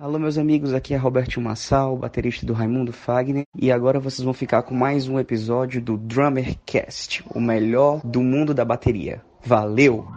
[0.00, 4.32] Alô, meus amigos, aqui é Roberto Massal, baterista do Raimundo Fagner, e agora vocês vão
[4.32, 9.20] ficar com mais um episódio do Drummer Cast, o melhor do mundo da bateria.
[9.44, 10.08] Valeu!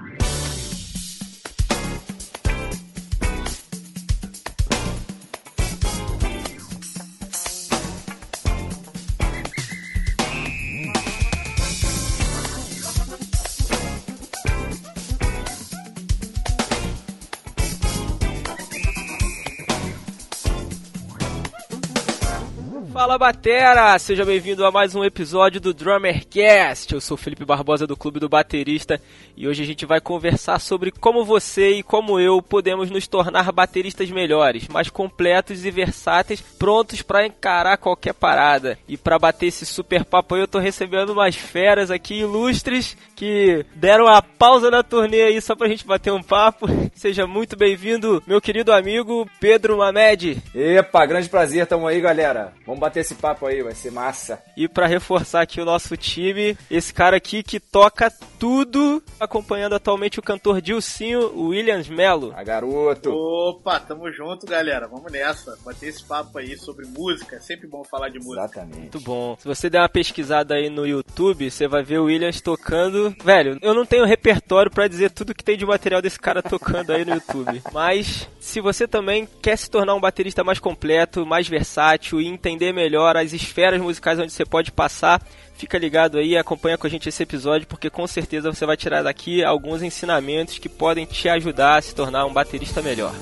[23.24, 23.98] Batera!
[24.00, 26.94] Seja bem-vindo a mais um episódio do Drummercast.
[26.94, 29.00] Eu sou Felipe Barbosa do Clube do Baterista
[29.38, 33.50] e hoje a gente vai conversar sobre como você e como eu podemos nos tornar
[33.54, 38.78] bateristas melhores, mais completos e versáteis, prontos para encarar qualquer parada.
[38.90, 44.06] E para bater esse super papo eu tô recebendo umas feras aqui ilustres que deram
[44.06, 46.68] a pausa na turnê aí só pra gente bater um papo.
[46.94, 50.44] Seja muito bem-vindo, meu querido amigo Pedro Mamed.
[50.54, 52.54] Epa, grande prazer, tamo aí, galera.
[52.66, 54.42] Vamos bater esse papo aí, vai ser massa.
[54.56, 60.20] E para reforçar aqui o nosso time, esse cara aqui que toca tudo, acompanhando atualmente
[60.20, 62.34] o cantor Dilcinho Williams Melo.
[62.36, 63.10] A garoto.
[63.10, 64.88] Opa, tamo junto, galera.
[64.88, 65.58] Vamos nessa.
[65.64, 67.38] Bater esse papo aí sobre música.
[67.38, 68.44] É sempre bom falar de música.
[68.44, 68.80] Exatamente.
[68.80, 69.36] Muito bom.
[69.40, 73.16] Se você der uma pesquisada aí no YouTube, você vai ver o Williams tocando.
[73.24, 76.92] Velho, eu não tenho repertório para dizer tudo que tem de material desse cara tocando
[76.92, 77.62] aí no YouTube.
[77.72, 82.74] Mas se você também quer se tornar um baterista mais completo, mais versátil e entender
[82.74, 85.22] melhor as esferas musicais onde você pode passar,
[85.56, 89.04] fica ligado aí, acompanha com a gente esse episódio, porque com certeza você vai tirar
[89.04, 93.14] daqui alguns ensinamentos que podem te ajudar a se tornar um baterista melhor.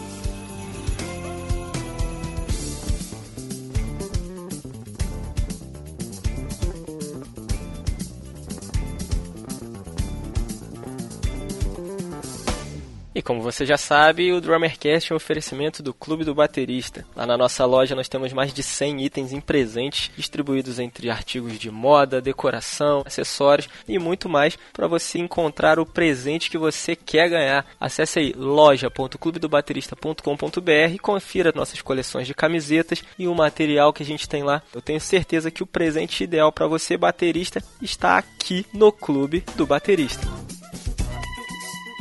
[13.13, 17.05] E como você já sabe, o Drummercast é um oferecimento do Clube do Baterista.
[17.13, 21.59] Lá na nossa loja nós temos mais de 100 itens em presentes, distribuídos entre artigos
[21.59, 27.29] de moda, decoração, acessórios e muito mais para você encontrar o presente que você quer
[27.29, 27.65] ganhar.
[27.77, 34.29] Acesse aí loja.clubedobaterista.com.br e confira nossas coleções de camisetas e o material que a gente
[34.29, 34.63] tem lá.
[34.73, 39.67] Eu tenho certeza que o presente ideal para você baterista está aqui no Clube do
[39.67, 40.25] Baterista.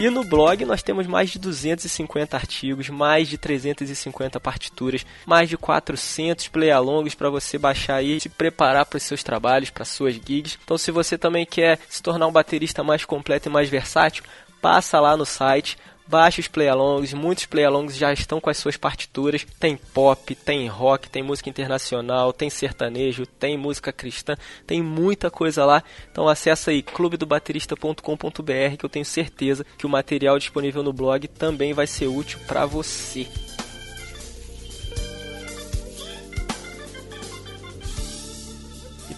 [0.01, 5.59] E no blog nós temos mais de 250 artigos, mais de 350 partituras, mais de
[5.59, 10.59] 400 play-alongs para você baixar e se preparar para os seus trabalhos, para suas gigs.
[10.65, 14.25] Então se você também quer se tornar um baterista mais completo e mais versátil,
[14.63, 15.77] passa lá no site
[16.11, 21.09] baixe os play-alongs, muitos play-alongs já estão com as suas partituras, tem pop, tem rock,
[21.09, 25.85] tem música internacional, tem sertanejo, tem música cristã, tem muita coisa lá.
[26.11, 31.73] Então acessa aí clubedobaterista.com.br que eu tenho certeza que o material disponível no blog também
[31.73, 33.29] vai ser útil para você.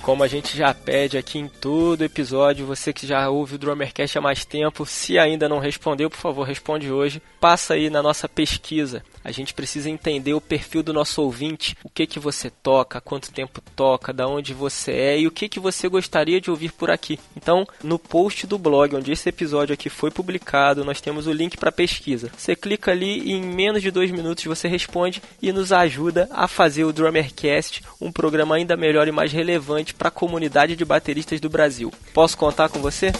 [0.02, 4.18] Como a gente já pede aqui em todo episódio, você que já ouve o Drummercast
[4.18, 7.22] há mais tempo, se ainda não respondeu, por favor, responde hoje.
[7.40, 9.02] Passa aí na nossa pesquisa.
[9.24, 13.32] A gente precisa entender o perfil do nosso ouvinte, o que que você toca, quanto
[13.32, 16.90] tempo toca, da onde você é e o que que você gostaria de ouvir por
[16.90, 17.18] aqui.
[17.36, 21.56] Então, no post do blog onde esse episódio aqui foi publicado, nós temos o link
[21.56, 22.30] para pesquisa.
[22.36, 26.48] Você clica ali e em menos de dois minutos você responde e nos ajuda a
[26.48, 31.40] fazer o Drummercast um programa ainda melhor e mais relevante para a comunidade de bateristas
[31.40, 31.92] do Brasil.
[32.12, 33.12] Posso contar com você?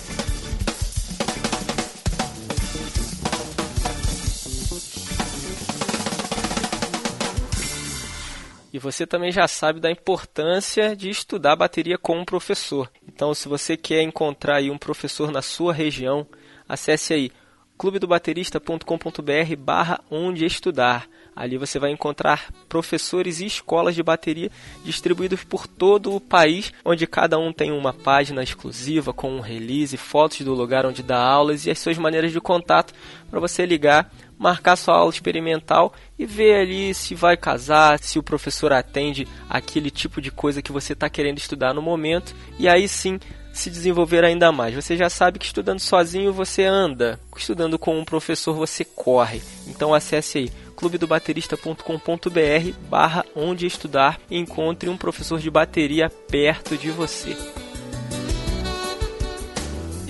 [8.72, 12.90] E você também já sabe da importância de estudar bateria com um professor.
[13.06, 16.26] Então, se você quer encontrar aí um professor na sua região,
[16.66, 17.30] acesse aí
[17.76, 21.06] clubedobaterista.com.br barra onde estudar.
[21.34, 24.50] Ali você vai encontrar professores e escolas de bateria
[24.84, 29.96] distribuídos por todo o país, onde cada um tem uma página exclusiva com um release,
[29.96, 32.92] fotos do lugar onde dá aulas e as suas maneiras de contato
[33.30, 38.22] para você ligar, marcar sua aula experimental e ver ali se vai casar, se o
[38.22, 42.86] professor atende aquele tipo de coisa que você está querendo estudar no momento e aí
[42.86, 43.18] sim
[43.52, 44.74] se desenvolver ainda mais.
[44.74, 49.42] Você já sabe que estudando sozinho você anda, estudando com um professor você corre.
[49.66, 50.52] Então acesse aí
[50.82, 57.36] clubedobaterista.com.br barra onde estudar e encontre um professor de bateria perto de você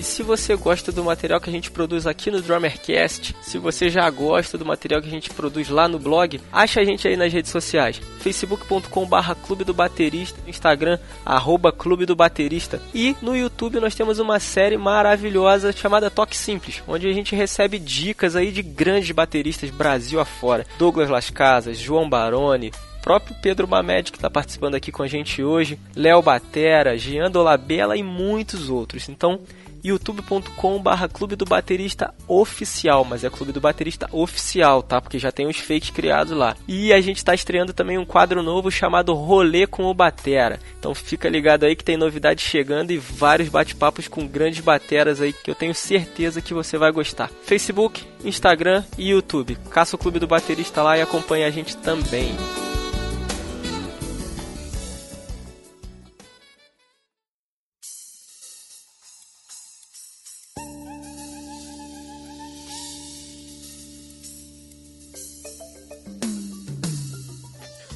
[0.03, 4.09] se você gosta do material que a gente produz aqui no Drummercast, se você já
[4.09, 7.31] gosta do material que a gente produz lá no blog, acha a gente aí nas
[7.31, 8.01] redes sociais.
[8.19, 12.81] facebook.com barra Clube do Baterista, Instagram, arroba Clube do Baterista.
[12.93, 17.79] E no YouTube nós temos uma série maravilhosa chamada Toque Simples, onde a gente recebe
[17.79, 20.65] dicas aí de grandes bateristas Brasil afora.
[20.77, 22.71] Douglas Las Casas, João Baroni,
[23.03, 27.97] próprio Pedro Mamed, que está participando aqui com a gente hoje, Léo Batera, Gian Dolabella
[27.97, 29.09] e muitos outros.
[29.09, 29.41] Então,
[29.83, 35.01] youtube.com barra Clube do Baterista Oficial, mas é Clube do Baterista Oficial, tá?
[35.01, 36.55] Porque já tem os fakes criados lá.
[36.67, 40.59] E a gente está estreando também um quadro novo chamado Rolê com o Batera.
[40.79, 45.33] Então fica ligado aí que tem novidades chegando e vários bate-papos com grandes bateras aí
[45.33, 47.29] que eu tenho certeza que você vai gostar.
[47.43, 49.57] Facebook, Instagram e YouTube.
[49.69, 52.35] Caça o Clube do Baterista lá e acompanha a gente também.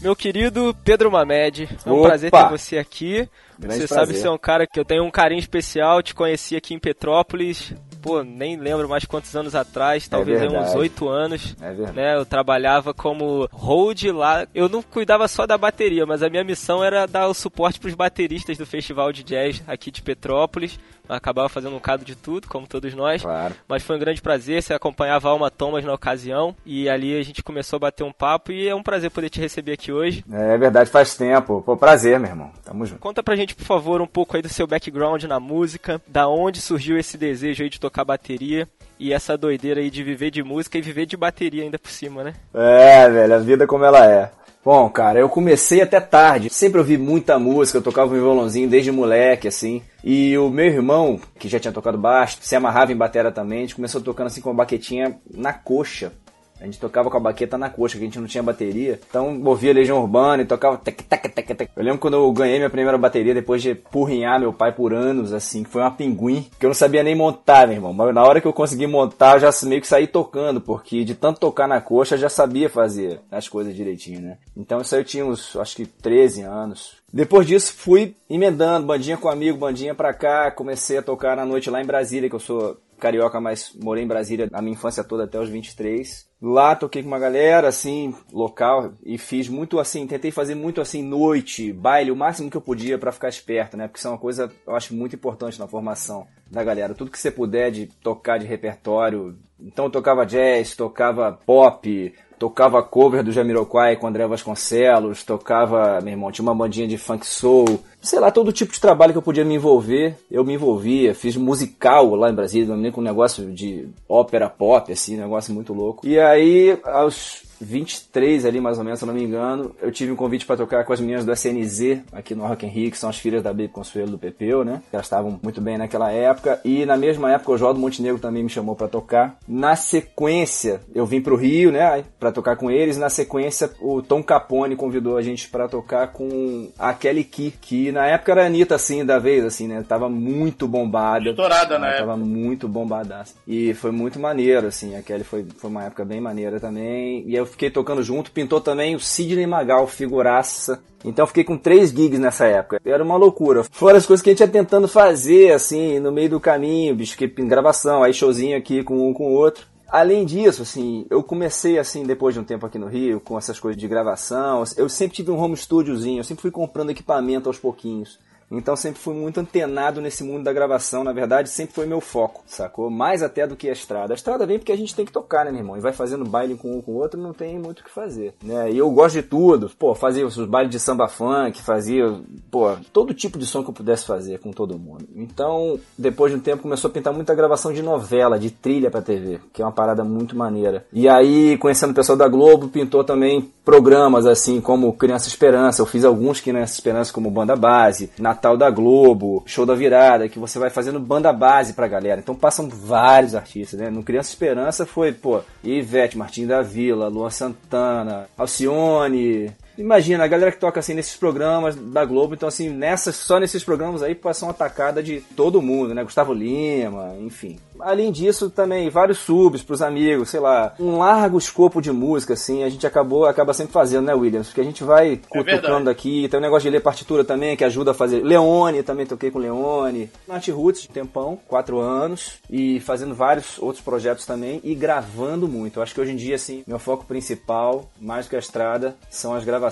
[0.02, 2.08] Meu querido Pedro Mamed, é um Opa!
[2.08, 3.30] prazer ter você aqui.
[3.58, 3.88] Grande você prazer.
[3.88, 6.76] sabe que você é um cara que eu tenho um carinho especial, te conheci aqui
[6.76, 11.56] em Petrópolis, pô, nem lembro mais quantos anos atrás, talvez aí uns oito anos.
[11.60, 11.98] É verdade.
[11.98, 14.48] Né, eu trabalhava como hold lá.
[14.54, 17.90] Eu não cuidava só da bateria, mas a minha missão era dar o suporte para
[17.90, 20.80] os bateristas do festival de jazz aqui de Petrópolis.
[21.08, 23.22] Acabava fazendo um bocado de tudo, como todos nós.
[23.22, 23.56] Claro.
[23.68, 27.24] Mas foi um grande prazer, você acompanhava a Alma Thomas na ocasião e ali a
[27.24, 30.24] gente começou a bater um papo e é um prazer poder te receber aqui hoje.
[30.32, 31.62] É verdade, faz tempo.
[31.62, 32.52] Pô, prazer, meu irmão.
[32.64, 33.00] Tamo junto.
[33.00, 36.62] Conta pra gente, por favor, um pouco aí do seu background na música, da onde
[36.62, 38.68] surgiu esse desejo aí de tocar bateria
[39.00, 42.24] e essa doideira aí de viver de música e viver de bateria ainda por cima,
[42.24, 42.34] né?
[42.54, 44.32] É, velho, a vida como ela é.
[44.68, 46.50] Bom, cara, eu comecei até tarde.
[46.50, 49.82] Sempre ouvi muita música, eu tocava um violãozinho desde moleque, assim.
[50.04, 53.62] E o meu irmão, que já tinha tocado baixo, se amarrava em batera também, a
[53.62, 56.12] gente começou tocando assim com uma baquetinha na coxa.
[56.60, 59.00] A gente tocava com a baqueta na coxa, que a gente não tinha bateria.
[59.10, 61.72] Então ouvia Legião Urbana e tocava tec, tec, tec, tec.
[61.76, 65.34] Eu lembro quando eu ganhei minha primeira bateria depois de porrinhar meu pai por anos,
[65.34, 67.94] assim, que foi uma pinguim, que eu não sabia nem montar, meu irmão.
[67.94, 71.16] Mas na hora que eu consegui montar, eu já meio que saí tocando, porque de
[71.16, 74.38] tanto tocar na coxa, eu já sabia fazer as coisas direitinho, né?
[74.56, 76.98] Então isso aí eu tinha uns, acho que 13 anos.
[77.12, 80.52] Depois disso, fui emendando, bandinha com amigo, bandinha pra cá.
[80.52, 84.08] Comecei a tocar na noite lá em Brasília, que eu sou carioca, mas morei em
[84.08, 86.27] Brasília a minha infância toda até os 23.
[86.40, 91.02] Lá toquei com uma galera, assim, local, e fiz muito assim, tentei fazer muito assim,
[91.02, 93.88] noite, baile, o máximo que eu podia pra ficar esperto, né?
[93.88, 96.94] Porque isso é uma coisa, eu acho, muito importante na formação da galera.
[96.94, 99.36] Tudo que você puder de tocar de repertório.
[99.60, 106.14] Então eu tocava jazz, tocava pop, tocava cover do Jamiroquai com André Vasconcelos, tocava, meu
[106.14, 109.24] irmão, tinha uma bandinha de funk soul, sei lá, todo tipo de trabalho que eu
[109.24, 113.52] podia me envolver, eu me envolvia, fiz musical lá em Brasília, também com um negócio
[113.52, 116.08] de ópera pop, assim, um negócio muito louco.
[116.08, 120.12] E aí, aos 23 ali, mais ou menos, se eu não me engano, eu tive
[120.12, 122.98] um convite para tocar com as meninas do SNZ, aqui no Rock in Rio, que
[122.98, 124.82] são as filhas da Baby Consuelo do Pepeu, né?
[124.92, 126.60] Elas estavam muito bem naquela época.
[126.64, 129.38] E na mesma época, o João Montenegro também me chamou para tocar.
[129.48, 132.98] Na sequência, eu vim pro Rio, né, para tocar com eles.
[132.98, 137.92] Na sequência, o Tom Capone convidou a gente para tocar com a Kelly Key, que
[137.92, 139.84] na época era a Anitta, assim, da vez, assim, né?
[139.88, 141.30] Tava muito bombada.
[141.30, 141.98] Estourada época.
[141.98, 143.36] Tava muito bombadaça.
[143.48, 144.96] E foi muito maneiro, assim.
[144.96, 147.24] A Kelly foi, foi uma época bem maneira também.
[147.26, 148.32] E eu fiquei tocando junto.
[148.32, 150.82] Pintou também o Sidney Magal, figuraça.
[151.04, 152.80] Então fiquei com três gigs nessa época.
[152.86, 153.64] Era uma loucura.
[153.64, 157.18] Fora as coisas que a gente ia tentando fazer, assim, no meio do caminho, bicho,
[157.18, 159.66] que em gravação, aí showzinho aqui com um com o outro.
[159.90, 163.58] Além disso, assim, eu comecei assim, depois de um tempo aqui no Rio, com essas
[163.58, 164.64] coisas de gravação.
[164.76, 168.20] Eu sempre tive um home studiozinho, eu sempre fui comprando equipamento aos pouquinhos.
[168.50, 172.44] Então sempre fui muito antenado nesse mundo da gravação, na verdade sempre foi meu foco,
[172.48, 172.90] sacou?
[172.90, 174.14] Mais até do que a estrada.
[174.14, 175.78] A estrada vem porque a gente tem que tocar, né, meu irmão?
[175.78, 178.34] E vai fazendo baile com um com o outro, não tem muito o que fazer,
[178.42, 178.72] né?
[178.72, 179.70] E eu gosto de tudo.
[179.78, 182.06] Pô, fazia os bailes de samba funk, fazia,
[182.50, 185.06] pô, todo tipo de som que eu pudesse fazer com todo mundo.
[185.16, 189.02] Então, depois de um tempo começou a pintar muita gravação de novela, de trilha pra
[189.02, 190.86] TV, que é uma parada muito maneira.
[190.94, 195.82] E aí, conhecendo o pessoal da Globo, pintou também programas assim como Criança Esperança.
[195.82, 200.38] Eu fiz alguns Criança Esperança como Banda Base, Natal da Globo, Show da Virada, que
[200.38, 202.22] você vai fazendo banda base pra galera.
[202.22, 203.90] Então passam vários artistas, né?
[203.90, 210.52] No Criança Esperança foi, pô, Ivete, Martim da Vila, Luan Santana, Alcione, imagina, a galera
[210.52, 214.48] que toca assim nesses programas da Globo, então assim, nessas, só nesses programas aí passou
[214.48, 216.04] uma tacada de todo mundo, né?
[216.04, 217.60] Gustavo Lima, enfim.
[217.80, 222.64] Além disso, também vários subs pros amigos, sei lá, um largo escopo de música, assim,
[222.64, 224.48] a gente acabou, acaba sempre fazendo, né, Williams?
[224.48, 227.64] Porque a gente vai é cutucando aqui, tem um negócio de ler partitura também, que
[227.64, 228.24] ajuda a fazer.
[228.24, 230.10] Leone, também toquei com Leone.
[230.28, 235.78] Nath Roots, tempão, quatro anos, e fazendo vários outros projetos também, e gravando muito.
[235.78, 238.96] Eu acho que hoje em dia, assim, meu foco principal, mais do que a estrada,
[239.10, 239.67] são as gravações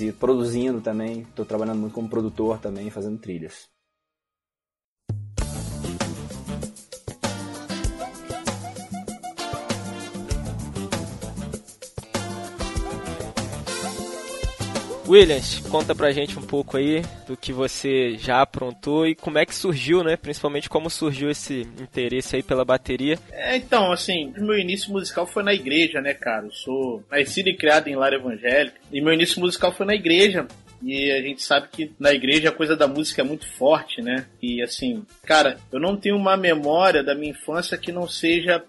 [0.00, 1.24] e produzindo também.
[1.34, 3.77] Tô trabalhando muito como produtor também, fazendo trilhas.
[15.08, 19.46] Williams, conta pra gente um pouco aí do que você já aprontou e como é
[19.46, 20.16] que surgiu, né?
[20.16, 23.18] Principalmente como surgiu esse interesse aí pela bateria.
[23.32, 26.44] É, então, assim, meu início musical foi na igreja, né, cara?
[26.46, 30.46] Eu sou nascido e criado em lar evangélico e meu início musical foi na igreja.
[30.82, 34.26] E a gente sabe que na igreja a coisa da música é muito forte, né?
[34.40, 38.62] E assim, cara, eu não tenho uma memória da minha infância que não seja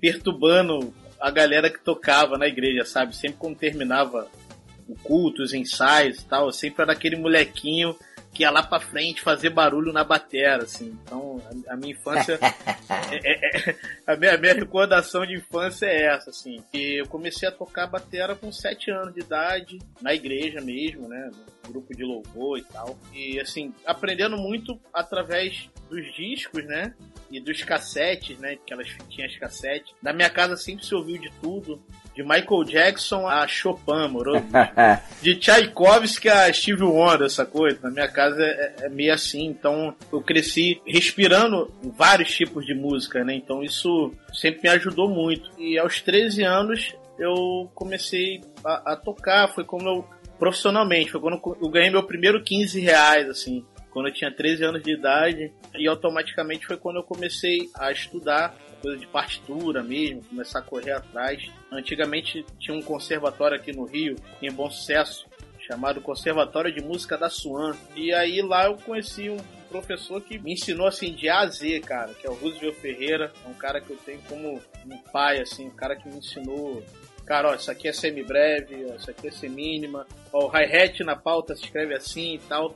[0.00, 3.14] perturbando a galera que tocava na igreja, sabe?
[3.14, 4.26] Sempre quando terminava
[4.92, 7.96] o culto, os ensaios e tal, eu sempre era aquele molequinho
[8.32, 10.96] que ia lá pra frente fazer barulho na batera, assim.
[11.02, 12.38] Então, a, a minha infância.
[13.10, 16.62] é, é, é, a, minha, a minha recordação de infância é essa, assim.
[16.72, 21.30] E eu comecei a tocar batera com 7 anos de idade, na igreja mesmo, né?
[21.64, 22.96] No grupo de louvor e tal.
[23.12, 26.94] E, assim, aprendendo muito através dos discos, né?
[27.30, 28.52] E dos cassetes, né?
[28.52, 29.92] Aquelas fitinhas cassete.
[30.00, 31.82] Na minha casa sempre se ouviu de tudo
[32.14, 34.32] de Michael Jackson a Chopin, moro?
[35.22, 37.78] de Tchaikovsky a Steve Wonder, essa coisa.
[37.82, 43.24] Na minha casa é, é, meio assim, então eu cresci respirando vários tipos de música,
[43.24, 43.34] né?
[43.34, 45.50] Então isso sempre me ajudou muito.
[45.58, 50.04] E aos 13 anos eu comecei a, a tocar, foi como eu
[50.38, 54.82] profissionalmente, foi quando eu ganhei meu primeiro 15 reais, assim quando eu tinha 13 anos
[54.82, 60.60] de idade, e automaticamente foi quando eu comecei a estudar coisa de partitura mesmo, começar
[60.60, 61.50] a correr atrás.
[61.70, 65.26] Antigamente tinha um conservatório aqui no Rio, em Bom Sucesso,
[65.58, 67.76] chamado Conservatório de Música da Suan.
[67.94, 71.80] E aí lá eu conheci um professor que me ensinou assim de A a Z,
[71.80, 75.40] cara, que é o Roosevelt Ferreira, é um cara que eu tenho como um pai,
[75.40, 76.82] assim, um cara que me ensinou
[77.30, 81.54] cara, ó, isso aqui é semi-breve, isso aqui é semínima, ó, o hi-hat na pauta
[81.54, 82.74] se escreve assim e tal.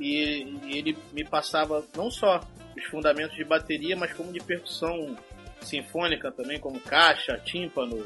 [0.00, 2.40] E, e, ele me passava não só
[2.76, 5.16] os fundamentos de bateria, mas como de percussão
[5.64, 8.04] sinfônica também, como caixa, tímpano,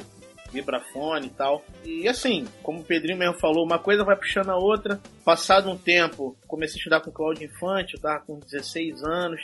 [0.51, 1.65] vibrafone e tal.
[1.85, 5.01] E assim, como o Pedrinho mesmo falou, uma coisa vai puxando a outra.
[5.25, 9.41] Passado um tempo, comecei a estudar com Cláudio Infante, eu tava com 16 anos,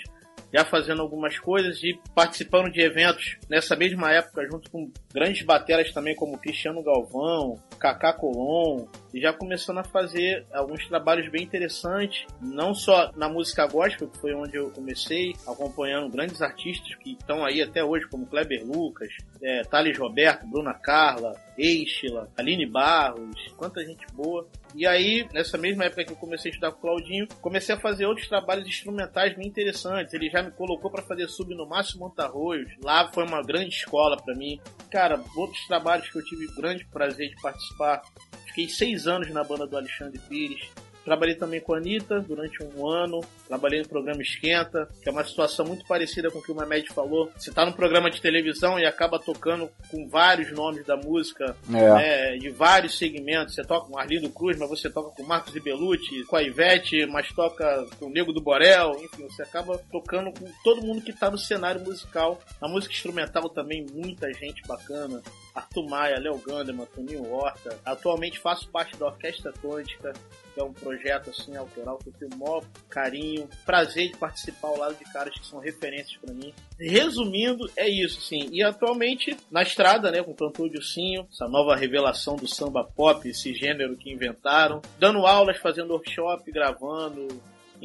[0.55, 5.93] já fazendo algumas coisas e participando de eventos nessa mesma época, junto com grandes bateras
[5.93, 12.25] também, como Cristiano Galvão, Kaká Colom, e já começando a fazer alguns trabalhos bem interessantes,
[12.41, 17.45] não só na música gospel, que foi onde eu comecei, acompanhando grandes artistas que estão
[17.45, 19.09] aí até hoje, como Kleber Lucas,
[19.43, 24.49] é, Thales Roberto, Bruna Carla, Eichila, Aline Barros, quanta gente boa.
[24.75, 27.79] E aí, nessa mesma época que eu comecei a estudar com o Claudinho, comecei a
[27.79, 30.13] fazer outros trabalhos instrumentais bem interessantes.
[30.13, 32.73] Ele já me colocou para fazer sub no Márcio Montarroios.
[32.83, 34.61] Lá foi uma grande escola para mim.
[34.91, 38.03] Cara, outros trabalhos que eu tive grande prazer de participar.
[38.47, 40.69] Fiquei seis anos na banda do Alexandre Pires.
[41.05, 43.21] Trabalhei também com a Anitta durante um ano.
[43.47, 46.89] Trabalhei no programa Esquenta, que é uma situação muito parecida com o que o Mamed
[46.89, 47.31] falou.
[47.37, 51.95] Você tá num programa de televisão e acaba tocando com vários nomes da música, é.
[51.95, 53.55] né, de vários segmentos.
[53.55, 57.29] Você toca com Arlindo Cruz, mas você toca com Marcos Ibelucci, com a Ivete, mas
[57.33, 58.93] toca com o Nego do Borel.
[59.03, 62.41] Enfim, você acaba tocando com todo mundo que tá no cenário musical.
[62.61, 65.23] A música instrumental também, muita gente bacana.
[65.55, 67.79] Arthur Maia, Léo Ganderman, Toninho Horta.
[67.85, 70.13] Atualmente faço parte da Orquestra Atlântica,
[70.53, 74.69] que é um projeto assim autoral que eu tenho o maior carinho, prazer de participar
[74.69, 76.53] ao lado de caras que são referências para mim.
[76.79, 78.49] Resumindo, é isso, sim.
[78.51, 83.29] E atualmente na estrada, né, com o cantor Dilcinho, essa nova revelação do samba pop,
[83.29, 87.29] esse gênero que inventaram, dando aulas, fazendo workshop, gravando,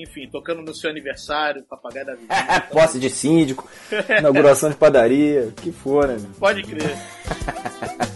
[0.01, 2.34] enfim, tocando no seu aniversário, papagaio da vida.
[2.72, 3.70] Posse de síndico,
[4.18, 6.18] inauguração de padaria, o que for, né?
[6.39, 6.96] Pode crer.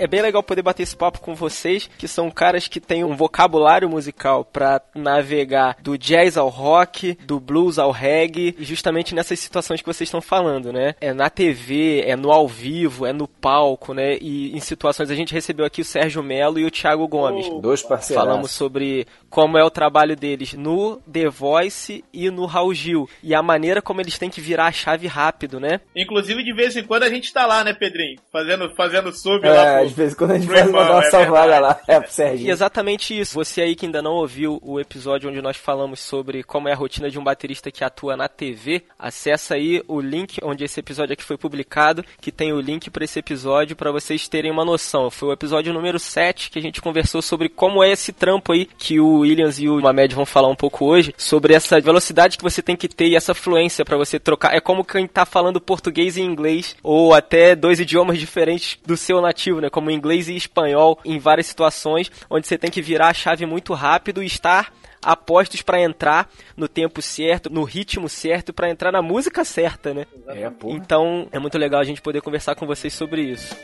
[0.00, 3.14] É bem legal poder bater esse papo com vocês, que são caras que têm um
[3.14, 9.82] vocabulário musical para navegar do jazz ao rock, do blues ao reggae, justamente nessas situações
[9.82, 10.94] que vocês estão falando, né?
[11.02, 14.16] É na TV, é no ao vivo, é no palco, né?
[14.22, 17.46] E em situações a gente recebeu aqui o Sérgio Melo e o Thiago Gomes.
[17.50, 18.24] Oh, Dois parceiros.
[18.24, 23.34] Falamos sobre como é o trabalho deles no The Voice e no Raul Gil e
[23.34, 25.80] a maneira como eles têm que virar a chave rápido, né?
[25.94, 28.18] Inclusive de vez em quando a gente tá lá, né, Pedrinho?
[28.32, 29.80] Fazendo fazendo sub é, lá.
[29.80, 32.48] Pro, de vez em quando a gente faz uma é salvada lá, é pro Serginho.
[32.48, 33.34] E exatamente isso.
[33.34, 36.76] Você aí que ainda não ouviu o episódio onde nós falamos sobre como é a
[36.76, 41.12] rotina de um baterista que atua na TV, acessa aí o link onde esse episódio
[41.12, 45.10] aqui foi publicado, que tem o link para esse episódio para vocês terem uma noção.
[45.10, 48.68] Foi o episódio número 7 que a gente conversou sobre como é esse trampo aí
[48.78, 52.42] que o Williams e o Mamed vão falar um pouco hoje, sobre essa velocidade que
[52.42, 54.54] você tem que ter e essa fluência para você trocar.
[54.54, 59.20] É como quem tá falando português e inglês ou até dois idiomas diferentes do seu
[59.20, 63.14] nativo, né, como inglês e espanhol em várias situações, onde você tem que virar a
[63.14, 68.68] chave muito rápido e estar apostos para entrar no tempo certo, no ritmo certo, para
[68.68, 70.06] entrar na música certa, né?
[70.26, 73.54] É, então é muito legal a gente poder conversar com vocês sobre isso.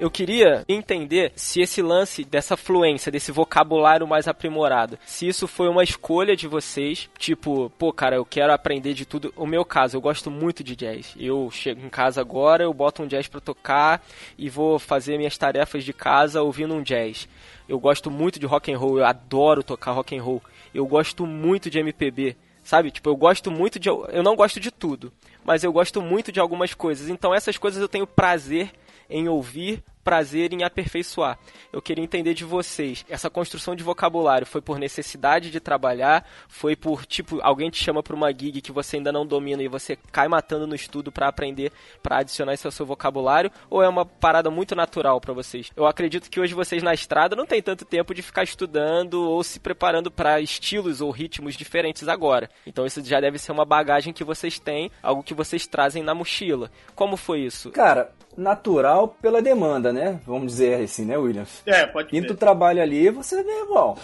[0.00, 5.68] Eu queria entender se esse lance dessa fluência, desse vocabulário mais aprimorado, se isso foi
[5.68, 9.34] uma escolha de vocês, tipo, pô, cara, eu quero aprender de tudo.
[9.36, 11.16] O meu caso, eu gosto muito de jazz.
[11.18, 14.00] Eu chego em casa agora, eu boto um jazz para tocar
[14.38, 17.28] e vou fazer minhas tarefas de casa ouvindo um jazz.
[17.68, 20.40] Eu gosto muito de rock and roll, eu adoro tocar rock and roll.
[20.72, 22.90] Eu gosto muito de MPB sabe?
[22.90, 23.88] Tipo, eu gosto muito de.
[23.88, 25.10] Eu não gosto de tudo,
[25.42, 27.08] mas eu gosto muito de algumas coisas.
[27.08, 28.70] Então, essas coisas eu tenho prazer
[29.08, 31.38] em ouvir, prazer em aperfeiçoar.
[31.70, 36.74] Eu queria entender de vocês, essa construção de vocabulário foi por necessidade de trabalhar, foi
[36.74, 39.98] por tipo alguém te chama para uma gig que você ainda não domina e você
[40.10, 41.70] cai matando no estudo para aprender,
[42.02, 45.70] para adicionar isso ao seu vocabulário, ou é uma parada muito natural para vocês?
[45.76, 49.44] Eu acredito que hoje vocês na estrada não tem tanto tempo de ficar estudando ou
[49.44, 52.48] se preparando para estilos ou ritmos diferentes agora.
[52.66, 56.14] Então isso já deve ser uma bagagem que vocês têm, algo que vocês trazem na
[56.14, 56.70] mochila.
[56.94, 57.70] Como foi isso?
[57.72, 59.97] Cara, natural pela demanda, né?
[60.26, 61.62] Vamos dizer assim, né, Williams?
[61.66, 63.98] É, pode Quinto trabalho ali, você vê, bom.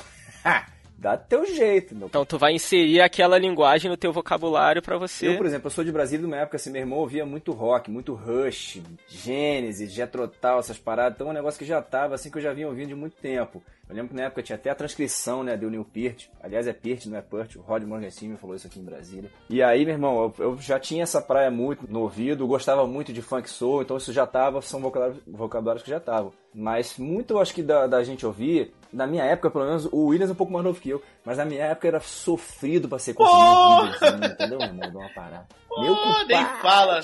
[1.04, 2.08] dá teu jeito, meu.
[2.08, 5.28] Então tu vai inserir aquela linguagem no teu vocabulário para você.
[5.28, 7.90] Eu, por exemplo, eu sou de Brasília numa época assim, meu irmão ouvia muito rock,
[7.90, 11.16] muito Rush, Gênesis, Jethro Tull, essas paradas.
[11.16, 13.16] Então é um negócio que já tava assim que eu já vinha ouvindo de muito
[13.16, 13.62] tempo.
[13.88, 16.26] Eu lembro que na época tinha até a transcrição, né, do Neil Peart.
[16.42, 17.56] Aliás, é Peart, não é Peart.
[17.56, 19.30] O Rod Morgenstern me falou isso aqui em Brasília.
[19.48, 23.12] E aí, meu irmão, eu, eu, já tinha essa praia muito no ouvido, gostava muito
[23.12, 26.32] de funk soul, então isso já tava, são vocabulários, vocabulários que já estavam.
[26.54, 30.30] Mas muito, acho que da, da gente ouvir, na minha época, pelo menos, o Williams
[30.30, 33.12] é um pouco mais novo que eu, mas na minha época era sofrido pra ser
[33.14, 33.82] conseguido oh!
[33.82, 34.92] um vídeo, entendeu, meu irmão?
[34.92, 35.46] Dá uma parada.
[35.76, 35.96] Oh, Meu
[36.28, 37.00] nem fala.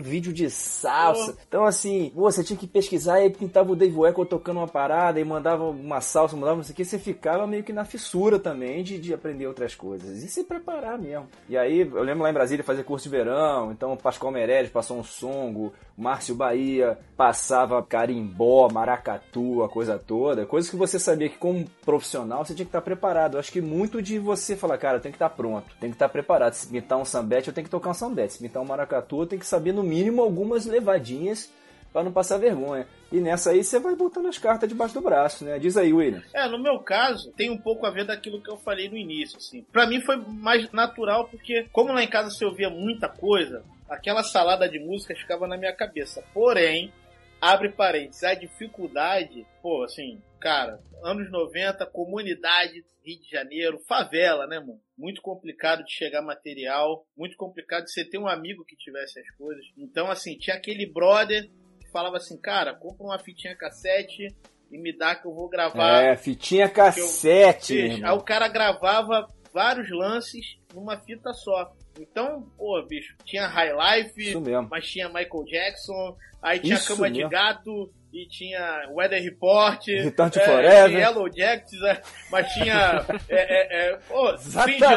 [0.00, 1.34] Vídeo de salsa.
[1.36, 1.42] Oh.
[1.46, 5.24] Então, assim, você tinha que pesquisar e pintava o Dave Weckl tocando uma parada e
[5.24, 6.84] mandava uma salsa, mandava não sei o que.
[6.84, 10.98] Você ficava meio que na fissura também de, de aprender outras coisas e se preparar
[10.98, 11.28] mesmo.
[11.48, 13.72] E aí, eu lembro lá em Brasília fazer curso de verão.
[13.72, 20.46] Então, o Pascoal Meirelles passou um songo, Márcio Bahia passava carimbó, maracatu, a coisa toda.
[20.46, 23.34] Coisas que você sabia que, como profissional, você tinha que estar preparado.
[23.34, 26.08] Eu acho que muito de você falar, cara, tem que estar pronto, tem que estar
[26.08, 26.54] preparado.
[26.54, 28.34] Se pintar um sambete, eu tenho que tocar um sambete.
[28.34, 31.50] Se pintar um maracatu, eu tenho que saber no mínimo algumas levadinhas
[31.94, 32.88] para não passar vergonha.
[33.12, 35.60] E nessa aí você vai botando as cartas debaixo do braço, né?
[35.60, 36.24] Diz aí, William.
[36.34, 39.36] É, no meu caso, tem um pouco a ver daquilo que eu falei no início,
[39.36, 39.62] assim.
[39.70, 44.24] Para mim foi mais natural porque como lá em casa você ouvia muita coisa, aquela
[44.24, 46.24] salada de música ficava na minha cabeça.
[46.34, 46.92] Porém,
[47.40, 54.58] abre parênteses, a dificuldade, pô, assim, cara, anos 90, comunidade, Rio de Janeiro, favela, né,
[54.58, 54.80] mano?
[54.98, 59.30] Muito complicado de chegar material, muito complicado de você ter um amigo que tivesse as
[59.36, 59.64] coisas.
[59.76, 61.48] Então, assim, tinha aquele brother
[61.94, 64.26] falava assim, cara, compra uma fitinha cassete
[64.68, 66.02] e me dá que eu vou gravar.
[66.02, 68.00] É, fitinha cassete.
[68.00, 68.06] Eu...
[68.08, 71.72] Aí o cara gravava vários lances numa fita só.
[72.00, 74.34] Então, pô, bicho, tinha High Life,
[74.68, 77.28] mas tinha Michael Jackson, aí tinha Isso Cama mesmo.
[77.28, 83.06] de Gato, e tinha Weather Report, Return to é, Forever, Yellow Jackets, é, mas tinha
[83.28, 84.32] é, é, é, pô,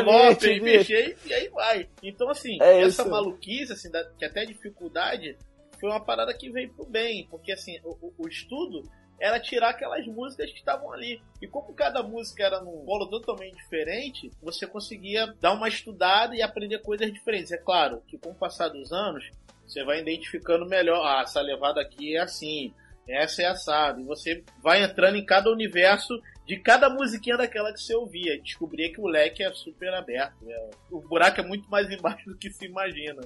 [0.04, 0.44] Lopes,
[0.90, 1.88] e, e aí vai.
[2.02, 3.12] Então, assim, é essa isso.
[3.12, 5.38] maluquice, assim, da, que até dificuldade,
[5.80, 8.84] foi uma parada que veio pro bem, porque assim, o, o estudo
[9.20, 11.22] era tirar aquelas músicas que estavam ali.
[11.42, 16.42] E como cada música era num bolo totalmente diferente, você conseguia dar uma estudada e
[16.42, 17.52] aprender coisas diferentes.
[17.52, 19.30] É claro que com o passar dos anos,
[19.66, 22.74] você vai identificando melhor, ah, essa levada aqui é assim,
[23.08, 24.02] essa é assado.
[24.02, 28.36] E você vai entrando em cada universo de cada musiquinha daquela que você ouvia.
[28.36, 30.46] E que o leque é super aberto.
[30.46, 30.70] Né?
[30.92, 33.22] O buraco é muito mais embaixo do que se imagina.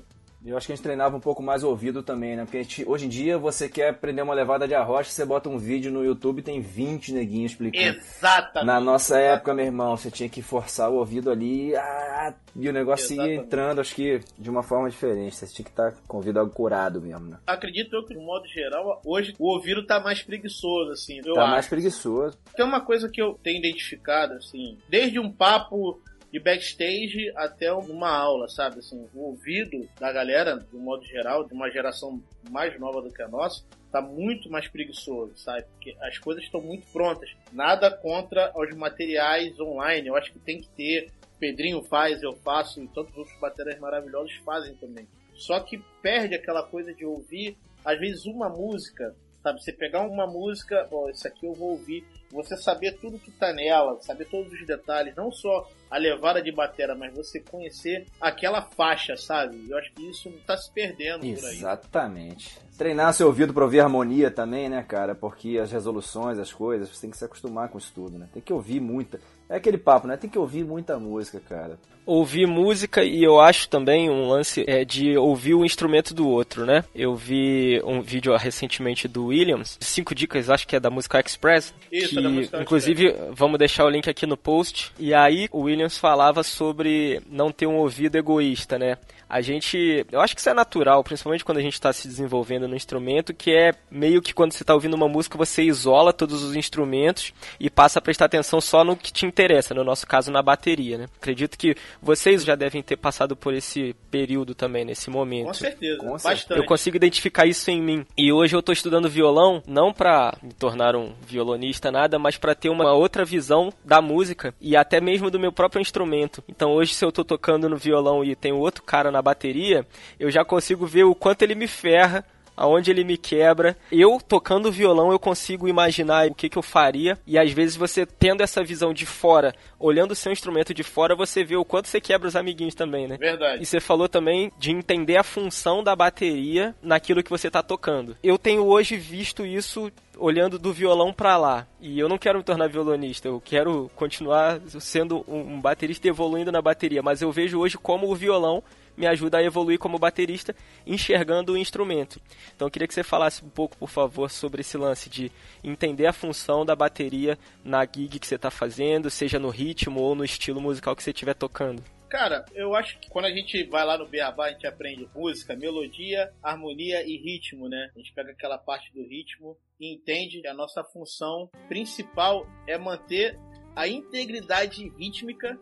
[0.45, 2.43] Eu acho que a gente treinava um pouco mais o ouvido também, né?
[2.43, 5.57] Porque gente, hoje em dia você quer aprender uma levada de arrocha, você bota um
[5.57, 7.97] vídeo no YouTube tem 20 neguinhos explicando.
[7.97, 8.65] Exatamente.
[8.65, 12.73] Na nossa época, meu irmão, você tinha que forçar o ouvido ali ah, e o
[12.73, 13.35] negócio Exatamente.
[13.35, 15.35] ia entrando, acho que de uma forma diferente.
[15.35, 17.37] Você tinha que estar com o ouvido curado mesmo, né?
[17.45, 21.21] Acredito eu que, de modo geral, hoje o ouvido tá mais preguiçoso, assim.
[21.21, 21.51] tá acho.
[21.51, 22.37] mais preguiçoso.
[22.55, 28.09] Tem uma coisa que eu tenho identificado, assim, desde um papo de backstage até uma
[28.09, 28.79] aula, sabe?
[28.79, 33.11] Assim, o ouvido da galera, de um modo geral, de uma geração mais nova do
[33.11, 35.63] que a nossa, tá muito mais preguiçoso, sabe?
[35.63, 37.29] Porque as coisas estão muito prontas.
[37.51, 40.07] Nada contra os materiais online.
[40.07, 41.11] Eu acho que tem que ter.
[41.37, 45.07] Pedrinho faz, eu faço, e tantos outros baterias maravilhosos fazem também.
[45.33, 49.61] Só que perde aquela coisa de ouvir, às vezes, uma música, sabe?
[49.61, 53.53] Você pegar uma música, ó, isso aqui eu vou ouvir você saber tudo que tá
[53.53, 58.61] nela, saber todos os detalhes, não só a levada de batera, mas você conhecer aquela
[58.61, 59.69] faixa, sabe?
[59.69, 62.57] Eu acho que isso tá se perdendo Exatamente.
[62.77, 65.13] Treinar seu ouvido para ouvir harmonia também, né, cara?
[65.13, 68.29] Porque as resoluções, as coisas, você tem que se acostumar com isso tudo, né?
[68.33, 69.19] Tem que ouvir muita.
[69.51, 70.15] É aquele papo, né?
[70.15, 71.77] Tem que ouvir muita música, cara.
[72.05, 76.65] Ouvir música e eu acho também um lance é de ouvir o instrumento do outro,
[76.65, 76.85] né?
[76.95, 81.73] Eu vi um vídeo recentemente do Williams, cinco dicas, acho que é da música Express.
[81.91, 83.29] Isso, que, é da música inclusive, Express.
[83.33, 84.93] vamos deixar o link aqui no post.
[84.97, 88.97] E aí o Williams falava sobre não ter um ouvido egoísta, né?
[89.31, 90.05] A gente.
[90.11, 93.33] Eu acho que isso é natural, principalmente quando a gente está se desenvolvendo no instrumento,
[93.33, 97.33] que é meio que quando você está ouvindo uma música, você isola todos os instrumentos
[97.57, 100.97] e passa a prestar atenção só no que te interessa, no nosso caso, na bateria,
[100.97, 101.05] né?
[101.17, 105.47] Acredito que vocês já devem ter passado por esse período também, nesse momento.
[105.47, 106.59] Com certeza, Com bastante.
[106.59, 108.05] Eu consigo identificar isso em mim.
[108.17, 112.53] E hoje eu estou estudando violão, não para me tornar um violonista, nada, mas para
[112.53, 116.43] ter uma outra visão da música e até mesmo do meu próprio instrumento.
[116.49, 119.85] Então hoje, se eu estou tocando no violão e tem outro cara na bateria,
[120.19, 123.75] eu já consigo ver o quanto ele me ferra aonde ele me quebra.
[123.91, 127.17] Eu tocando violão, eu consigo imaginar o que, que eu faria.
[127.25, 131.15] E às vezes você tendo essa visão de fora, olhando o seu instrumento de fora,
[131.15, 133.17] você vê o quanto você quebra os amiguinhos também, né?
[133.17, 133.63] Verdade.
[133.63, 138.15] E você falou também de entender a função da bateria naquilo que você está tocando.
[138.23, 141.67] Eu tenho hoje visto isso olhando do violão para lá.
[141.79, 146.61] E eu não quero me tornar violonista, eu quero continuar sendo um baterista evoluindo na
[146.61, 148.63] bateria, mas eu vejo hoje como o violão
[148.95, 152.21] me ajuda a evoluir como baterista, enxergando o instrumento.
[152.55, 155.31] Então eu queria que você falasse um pouco, por favor, sobre esse lance de
[155.63, 160.15] entender a função da bateria na gig que você está fazendo, seja no ritmo ou
[160.15, 161.83] no estilo musical que você estiver tocando.
[162.11, 165.55] Cara, eu acho que quando a gente vai lá no Beabá, a gente aprende música,
[165.55, 167.89] melodia, harmonia e ritmo, né?
[167.95, 172.77] A gente pega aquela parte do ritmo e entende que a nossa função principal é
[172.77, 173.39] manter
[173.73, 175.57] a integridade rítmica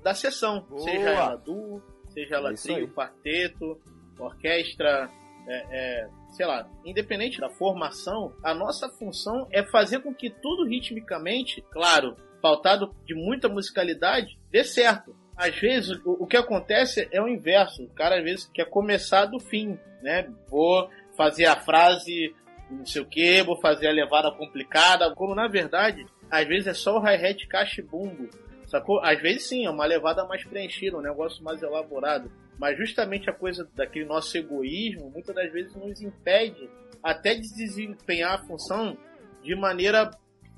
[0.00, 0.82] da sessão, Boa.
[0.82, 1.82] seja ela duo,
[2.18, 3.80] seja ela é trio, quarteto,
[4.18, 5.10] orquestra,
[5.46, 10.64] é, é, sei lá, independente da formação, a nossa função é fazer com que tudo
[10.64, 15.14] ritmicamente, claro, pautado de muita musicalidade, dê certo.
[15.36, 17.84] Às vezes, o, o que acontece é o inverso.
[17.84, 20.28] O cara, às vezes, quer começar do fim, né?
[20.48, 22.34] Vou fazer a frase
[22.70, 26.74] não sei o que, vou fazer a levada complicada, como na verdade, às vezes é
[26.74, 28.28] só o hi-hat cachibumbo
[28.68, 29.00] Sacou?
[29.02, 32.30] Às vezes sim, é uma levada mais preenchida, um negócio mais elaborado.
[32.58, 36.68] Mas justamente a coisa daquele nosso egoísmo, muitas das vezes nos impede
[37.02, 38.96] até de desempenhar a função
[39.42, 40.10] de maneira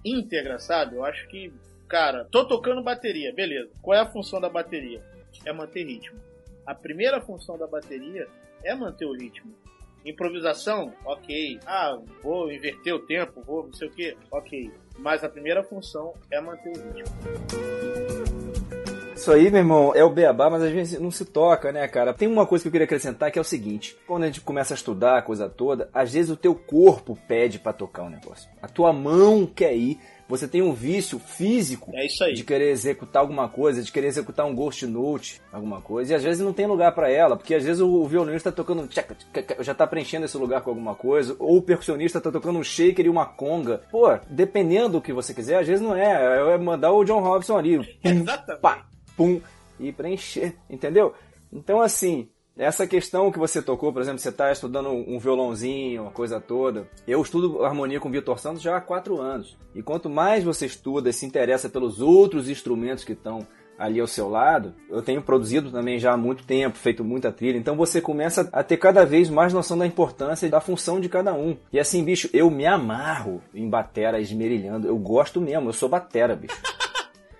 [0.04, 0.96] íntegra, sabe?
[0.96, 1.52] Eu acho que,
[1.86, 3.70] cara, tô tocando bateria, beleza.
[3.80, 5.02] Qual é a função da bateria?
[5.44, 6.18] É manter ritmo.
[6.66, 8.26] A primeira função da bateria
[8.64, 9.54] é manter o ritmo.
[10.04, 11.60] Improvisação, ok.
[11.66, 14.72] Ah, vou inverter o tempo, vou não sei o que, ok.
[14.98, 17.89] Mas a primeira função é manter o ritmo.
[19.20, 22.14] Isso aí, meu irmão, é o beabá, mas às vezes não se toca, né, cara?
[22.14, 24.72] Tem uma coisa que eu queria acrescentar que é o seguinte: quando a gente começa
[24.72, 28.08] a estudar a coisa toda, às vezes o teu corpo pede para tocar o um
[28.08, 28.48] negócio.
[28.62, 30.00] A tua mão quer ir.
[30.26, 34.54] Você tem um vício físico é de querer executar alguma coisa, de querer executar um
[34.54, 37.82] ghost note, alguma coisa, e às vezes não tem lugar para ela, porque às vezes
[37.82, 38.88] o violonista tá tocando
[39.58, 43.04] já tá preenchendo esse lugar com alguma coisa, ou o percussionista tá tocando um shaker
[43.04, 43.82] e uma conga.
[43.90, 47.58] Pô, dependendo do que você quiser, às vezes não é, é mandar o John Robson
[47.58, 48.24] ali, pum,
[48.62, 48.86] pá,
[49.20, 49.38] pum,
[49.78, 51.12] e preencher, entendeu?
[51.52, 56.10] Então assim, essa questão que você tocou, por exemplo, você está estudando um violãozinho, uma
[56.10, 56.88] coisa toda.
[57.06, 59.58] Eu estudo harmonia com Vitor Santos já há quatro anos.
[59.74, 63.46] E quanto mais você estuda e se interessa pelos outros instrumentos que estão
[63.78, 67.56] ali ao seu lado, eu tenho produzido também já há muito tempo, feito muita trilha,
[67.56, 71.08] então você começa a ter cada vez mais noção da importância e da função de
[71.08, 71.56] cada um.
[71.72, 76.36] E assim, bicho, eu me amarro em batera esmerilhando, eu gosto mesmo, eu sou batera,
[76.36, 76.60] bicho.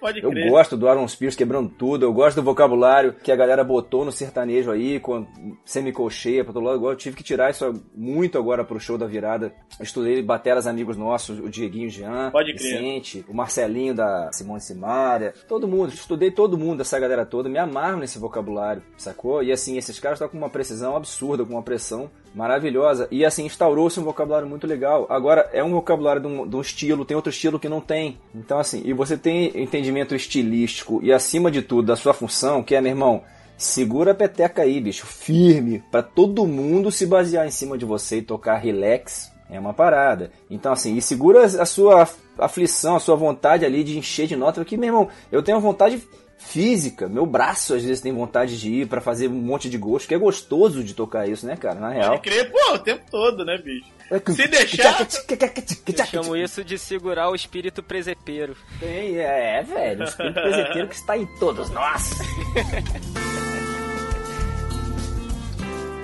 [0.01, 0.51] Pode Eu crer.
[0.51, 4.11] gosto do Aaron Spears quebrando tudo, eu gosto do vocabulário que a galera botou no
[4.11, 5.27] sertanejo aí, com
[5.65, 6.85] semicolcheia pra todo lado.
[6.89, 9.53] Eu tive que tirar isso muito agora pro show da virada.
[9.79, 12.79] Eu estudei bateras amigos nossos, o Dieguinho Jean, Pode crer.
[12.81, 17.59] Vicente, o Marcelinho da Simone Simaria, todo mundo, estudei todo mundo, essa galera toda, me
[17.59, 19.43] amarro nesse vocabulário, sacou?
[19.43, 23.09] E assim, esses caras estão com uma precisão absurda, com uma pressão maravilhosa.
[23.11, 25.07] E assim, instaurou-se um vocabulário muito legal.
[25.11, 28.19] Agora, é um vocabulário de um, de um estilo, tem outro estilo que não tem.
[28.35, 32.75] Então, assim, e você tem entendimento estilístico e, acima de tudo, da sua função, que
[32.75, 33.23] é, meu irmão,
[33.57, 38.19] segura a peteca aí, bicho, firme, pra todo mundo se basear em cima de você
[38.19, 39.31] e tocar relax.
[39.53, 40.31] É uma parada.
[40.49, 44.61] Então, assim, e segura a sua aflição, a sua vontade ali de encher de nota,
[44.61, 46.01] porque, meu irmão, eu tenho vontade
[46.41, 50.09] física, meu braço às vezes tem vontade de ir pra fazer um monte de gosto,
[50.09, 51.79] que é gostoso de tocar isso, né, cara?
[51.79, 52.11] Na real.
[52.11, 53.87] Pode crer, pô, o tempo todo, né, bicho?
[54.35, 55.01] Se deixar.
[55.01, 58.57] Eu chamo isso de segurar o espírito presepeiro.
[58.81, 62.11] Tem, é, velho, o espírito presenteiro que está em todos nós.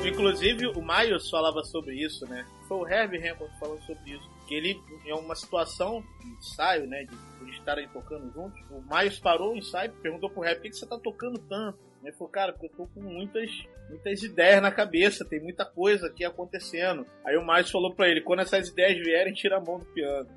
[0.05, 2.47] Inclusive, o Miles falava sobre isso, né?
[2.69, 4.36] Foi o Herbie Hancock falando sobre isso.
[4.47, 7.05] Que ele, em uma situação de ensaio, né?
[7.05, 10.63] De, de estarem tocando juntos, o Miles parou o ensaio e perguntou pro Herbie, por
[10.63, 11.79] que, que você tá tocando tanto?
[12.03, 13.51] Ele falou, cara, porque eu tô com muitas,
[13.89, 17.05] muitas ideias na cabeça, tem muita coisa aqui acontecendo.
[17.25, 20.29] Aí o Miles falou pra ele, quando essas ideias vierem, tira a mão do piano.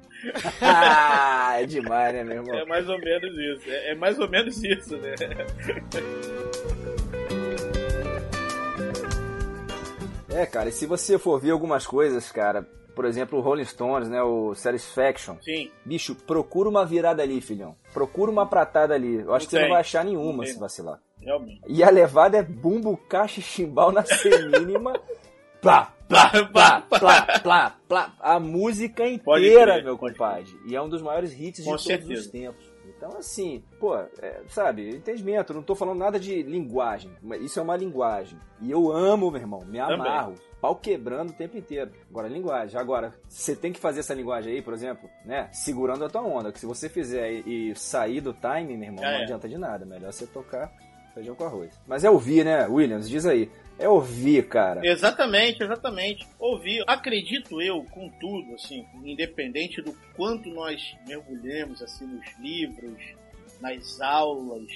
[0.61, 2.55] ah, é demais, né, meu irmão?
[2.55, 3.69] É mais ou menos isso.
[3.69, 5.13] É, é mais ou menos isso, né?
[10.31, 12.61] É, cara, e se você for ver algumas coisas, cara,
[12.95, 15.37] por exemplo, o Rolling Stones, né, o Satisfaction.
[15.41, 15.71] Sim.
[15.85, 17.75] Bicho, procura uma virada ali, filhão.
[17.93, 19.15] Procura uma pratada ali.
[19.15, 19.71] Eu acho Não que você não tem.
[19.71, 20.53] vai achar nenhuma tem.
[20.53, 20.99] se vacilar.
[21.21, 21.61] Realmente.
[21.67, 24.93] E a levada é bumbo, caixa e chimbal na semínima.
[25.61, 28.13] plá, plá, plá, plá, plá, plá.
[28.19, 30.53] A música inteira, meu compadre.
[30.65, 32.21] E é um dos maiores hits Com de todos certeza.
[32.21, 32.68] os tempos.
[32.99, 37.09] Então, assim, pô, é, sabe, entendimento, não tô falando nada de linguagem,
[37.39, 38.37] isso é uma linguagem.
[38.61, 39.95] E eu amo, meu irmão, me Também.
[39.95, 40.35] amarro.
[40.59, 41.91] Pau quebrando o tempo inteiro.
[42.09, 42.77] Agora, linguagem.
[42.77, 45.47] Agora, você tem que fazer essa linguagem aí, por exemplo, né?
[45.53, 46.51] Segurando a tua onda.
[46.51, 49.23] Que se você fizer e, sair do time, meu irmão, Já não é.
[49.23, 49.85] adianta de nada.
[49.85, 50.69] Melhor você tocar
[51.13, 51.71] feijão com arroz.
[51.87, 53.07] Mas é ouvir, né, Williams?
[53.09, 53.49] Diz aí.
[53.79, 54.85] É ouvir, cara.
[54.85, 56.27] Exatamente, exatamente.
[56.37, 63.01] Ouvir, acredito eu, contudo, assim, independente do quanto nós mergulhemos assim nos livros,
[63.61, 64.67] nas aulas,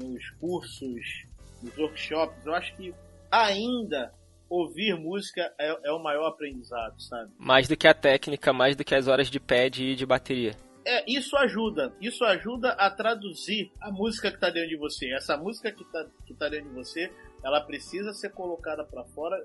[0.00, 1.26] nos cursos,
[1.60, 2.94] nos workshops, eu acho que
[3.28, 4.12] ainda
[4.48, 7.30] ouvir música é, é o maior aprendizado, sabe?
[7.38, 10.54] Mais do que a técnica, mais do que as horas de pad e de bateria.
[10.86, 11.92] É, isso ajuda.
[12.00, 15.12] Isso ajuda a traduzir a música que tá dentro de você.
[15.12, 17.12] Essa música que tá, que tá dentro de você,
[17.44, 19.36] ela precisa ser colocada pra fora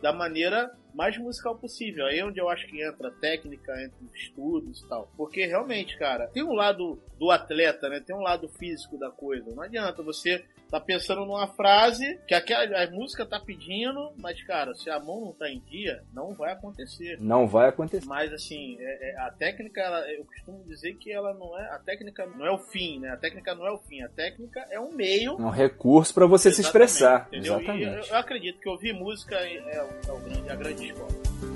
[0.00, 2.06] da maneira mais musical possível.
[2.06, 5.10] Aí é onde eu acho que entra técnica, entra os estudos e tal.
[5.16, 8.00] Porque realmente, cara, tem um lado do atleta, né?
[8.00, 9.54] Tem um lado físico da coisa.
[9.54, 14.74] Não adianta você tá pensando numa frase que aquela, a música tá pedindo, mas, cara,
[14.74, 17.18] se a mão não tá em dia, não vai acontecer.
[17.20, 18.06] Não vai acontecer.
[18.06, 21.64] Mas assim, é- é- a técnica, ela- eu costumo dizer que ela não é.
[21.74, 23.10] A técnica não é o fim, né?
[23.10, 24.02] A técnica não é o fim.
[24.02, 25.32] A técnica é um meio.
[25.32, 27.26] É um recurso pra você se Exatamente, expressar.
[27.28, 27.52] entendeu?
[27.52, 28.10] E eu, Exatamente.
[28.10, 31.49] eu acredito que ouvir música é, é o- é o grande- a grande escola.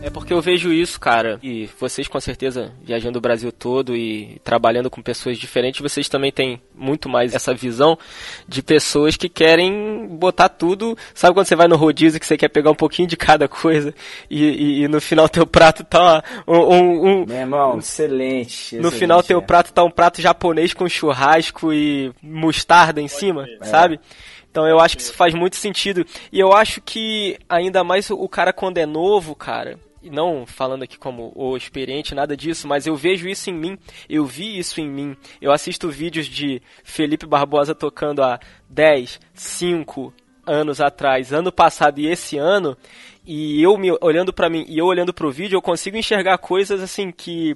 [0.00, 4.40] É porque eu vejo isso, cara, e vocês com certeza viajando o Brasil todo e
[4.44, 7.98] trabalhando com pessoas diferentes, vocês também têm muito mais essa visão
[8.46, 10.96] de pessoas que querem botar tudo.
[11.12, 13.92] Sabe quando você vai no rodízio que você quer pegar um pouquinho de cada coisa
[14.30, 18.76] e, e- e no final teu prato tá um, um- um- Meu irmão, excelente.
[18.76, 19.42] no excelente, final teu é.
[19.42, 23.64] prato tá um prato japonês com churrasco e mostarda em cima, crer.
[23.64, 24.00] sabe?
[24.50, 26.06] Então eu acho que isso faz muito sentido.
[26.32, 30.98] E eu acho que ainda mais o cara quando é novo, cara, não falando aqui
[30.98, 34.88] como o experiente, nada disso, mas eu vejo isso em mim, eu vi isso em
[34.88, 35.16] mim.
[35.40, 40.12] Eu assisto vídeos de Felipe Barbosa tocando há 10, 5
[40.46, 42.76] anos atrás, ano passado e esse ano,
[43.26, 46.82] e eu me olhando pra mim e eu olhando pro vídeo, eu consigo enxergar coisas
[46.82, 47.54] assim que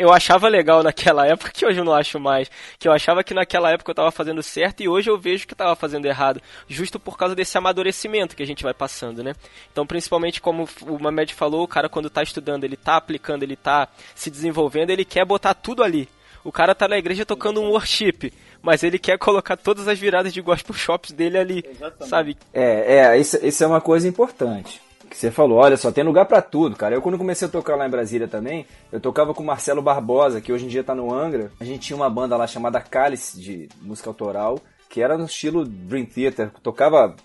[0.00, 2.50] eu achava legal naquela época que hoje eu não acho mais.
[2.78, 5.52] Que eu achava que naquela época eu tava fazendo certo e hoje eu vejo que
[5.52, 6.40] eu tava fazendo errado.
[6.66, 9.34] Justo por causa desse amadurecimento que a gente vai passando, né?
[9.70, 13.56] Então, principalmente como o Mamed falou, o cara quando tá estudando, ele tá aplicando, ele
[13.56, 16.08] tá se desenvolvendo, ele quer botar tudo ali.
[16.42, 18.32] O cara tá na igreja tocando um worship,
[18.62, 22.08] mas ele quer colocar todas as viradas de gospel shops dele ali, Exatamente.
[22.08, 22.38] sabe?
[22.54, 24.80] É, é, isso, isso é uma coisa importante.
[25.10, 26.94] Que você falou, olha só, tem lugar pra tudo, cara.
[26.94, 30.40] Eu quando comecei a tocar lá em Brasília também, eu tocava com o Marcelo Barbosa,
[30.40, 31.50] que hoje em dia tá no Angra.
[31.58, 35.64] A gente tinha uma banda lá chamada Cálice, de música autoral, que era no estilo
[35.64, 36.52] Dream Theater.
[36.62, 37.16] Tocava.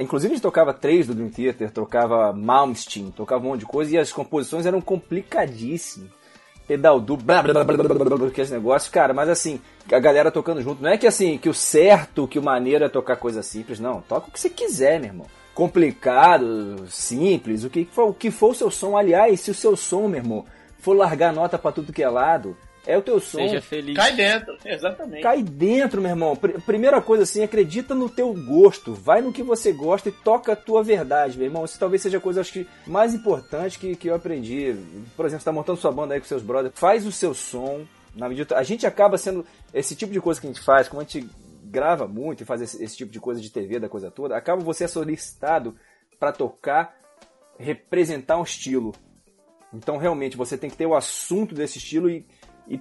[0.00, 3.94] Inclusive a gente tocava três do Dream Theater, tocava Malmsteen, tocava um monte de coisa,
[3.94, 6.10] e as composições eram complicadíssimas.
[6.66, 9.60] pedal duplo, blá, blá, blá, blá, blá, blá, blá, que esse negócio, cara, mas assim,
[9.90, 12.88] a galera tocando junto, não é que assim, que o certo, que o maneiro é
[12.88, 15.26] tocar coisa simples, não, toca o que você quiser, meu irmão.
[15.54, 19.76] Complicado, simples, o que for, o que for o seu som, aliás, se o seu
[19.76, 20.44] som, meu irmão,
[20.78, 23.38] for largar nota para tudo que é lado, é o teu som.
[23.38, 23.94] Seja feliz.
[23.94, 25.22] Cai dentro, exatamente.
[25.22, 26.34] Cai dentro, meu irmão.
[26.34, 28.94] Pr- primeira coisa assim, acredita no teu gosto.
[28.94, 31.64] Vai no que você gosta e toca a tua verdade, meu irmão.
[31.64, 34.74] Isso talvez seja a coisa acho que mais importante que, que eu aprendi.
[35.14, 36.74] Por exemplo, você tá montando sua banda aí com seus brothers.
[36.76, 37.82] Faz o seu som.
[38.16, 41.00] Na medida, a gente acaba sendo esse tipo de coisa que a gente faz, como
[41.00, 41.28] a gente
[41.70, 44.62] grava muito e faz esse, esse tipo de coisa de TV, da coisa toda, acaba
[44.62, 45.76] você é solicitado
[46.18, 46.96] para tocar,
[47.58, 48.92] representar um estilo.
[49.72, 52.26] Então, realmente, você tem que ter o assunto desse estilo e,
[52.68, 52.80] e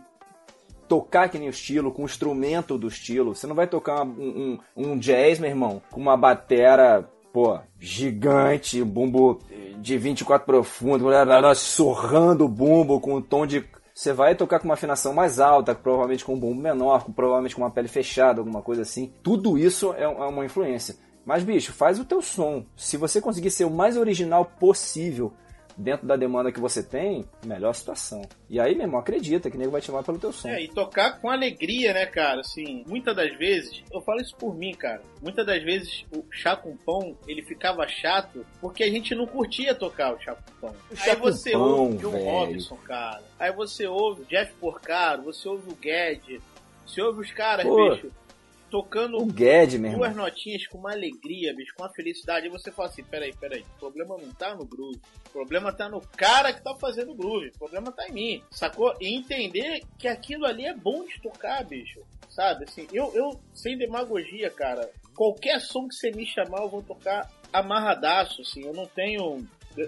[0.87, 3.35] tocar que nem o estilo, com o instrumento do estilo.
[3.35, 8.83] Você não vai tocar um, um, um jazz, meu irmão, com uma batera, pô, gigante,
[8.83, 9.39] bumbo
[9.79, 11.05] de 24 profundo,
[11.55, 13.63] surrando o bumbo com um tom de.
[13.99, 17.63] Você vai tocar com uma afinação mais alta, provavelmente com um bumbo menor, provavelmente com
[17.63, 19.11] uma pele fechada, alguma coisa assim.
[19.21, 20.95] Tudo isso é é uma influência.
[21.25, 22.63] Mas, bicho, faz o teu som.
[22.77, 25.33] Se você conseguir ser o mais original possível
[25.79, 28.21] dentro da demanda que você tem, melhor situação.
[28.49, 30.49] E aí, meu irmão, acredita que nego vai te chamar pelo teu som.
[30.49, 32.41] É, e tocar com alegria, né, cara?
[32.41, 35.01] Assim, muitas das vezes, eu falo isso por mim, cara.
[35.21, 39.73] Muitas das vezes o chá com pão, ele ficava chato porque a gente não curtia
[39.73, 40.75] tocar o chá com pão.
[40.91, 42.17] O chá Aí você pão, ouve o John.
[42.17, 43.23] Robinson, cara.
[43.39, 46.41] Aí você ouve o Jeff Porcaro, você ouve o Guedes,
[46.85, 47.91] você ouve os caras, Pô.
[47.91, 48.11] bicho,
[48.69, 50.25] tocando O meu duas irmão.
[50.25, 52.45] notinhas com uma alegria, bicho, com uma felicidade.
[52.45, 54.99] Aí você fala assim, peraí, peraí, o problema não tá no groove.
[55.27, 57.49] O problema tá no cara que tá fazendo o groove.
[57.55, 58.93] O problema tá em mim, sacou?
[58.99, 61.99] E entender que aquilo ali é bom de tocar, bicho.
[62.29, 66.83] Sabe, assim, eu, eu sem demagogia, cara, qualquer som que você me chamar, eu vou
[66.83, 69.45] tocar amarradaço, assim, eu não tenho...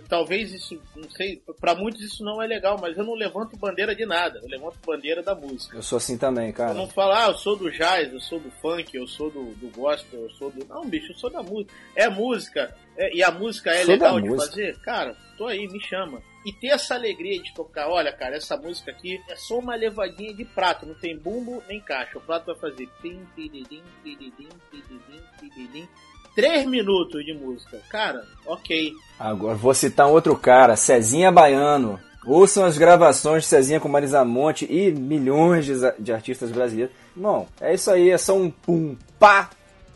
[0.07, 3.93] Talvez isso, não sei, pra muitos isso não é legal, mas eu não levanto bandeira
[3.95, 5.75] de nada, eu levanto bandeira da música.
[5.75, 6.73] Eu sou assim também, Eu cara.
[6.73, 9.67] não falo, ah, eu sou do jazz, eu sou do funk, eu sou do, do
[9.75, 10.65] gospel, eu sou do.
[10.65, 11.73] Não, bicho, eu sou da música.
[11.95, 12.73] É música.
[12.97, 14.49] é- e a música é Sou legal de música.
[14.51, 14.79] fazer?
[14.79, 16.21] Cara, tô aí, me chama.
[16.45, 20.33] E ter essa alegria de tocar, olha, cara, essa música aqui é só uma levadinha
[20.33, 22.17] de prato, não tem bumbo nem caixa.
[22.17, 25.87] O prato vai fazer pim, piririm, piririm, piririm, piririm.
[26.35, 27.77] Três minutos de música.
[27.89, 28.93] Cara, ok.
[29.19, 31.99] Agora vou citar um outro cara, Cezinha Baiano.
[32.25, 36.93] Ouçam as gravações de Cezinha com Marisa Monte e milhões de, de artistas brasileiros.
[37.15, 39.49] Irmão, é isso aí, é só um pum, pá,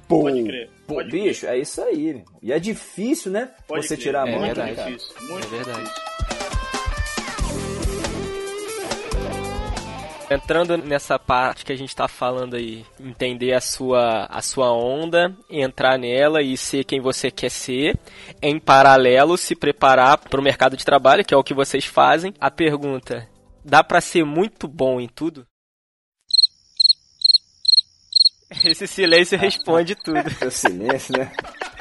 [0.07, 0.21] pum.
[0.23, 0.95] Pode crer, pum.
[0.95, 2.23] pode Bicho, é isso aí.
[2.41, 3.49] E é difícil, né?
[3.67, 4.03] Pode você crer.
[4.07, 4.75] tirar a É mão, muito verdade.
[4.75, 4.89] cara.
[4.91, 5.15] difícil.
[5.29, 5.83] Muito É verdade.
[5.83, 6.44] difícil.
[10.29, 15.35] Entrando nessa parte que a gente tá falando aí, entender a sua, a sua onda,
[15.49, 17.95] entrar nela e ser quem você quer ser,
[18.41, 22.33] em paralelo se preparar para o mercado de trabalho, que é o que vocês fazem.
[22.39, 23.27] A pergunta:
[23.63, 25.45] dá para ser muito bom em tudo?
[28.65, 30.23] Esse silêncio responde tudo.
[30.41, 31.31] É o silêncio, né?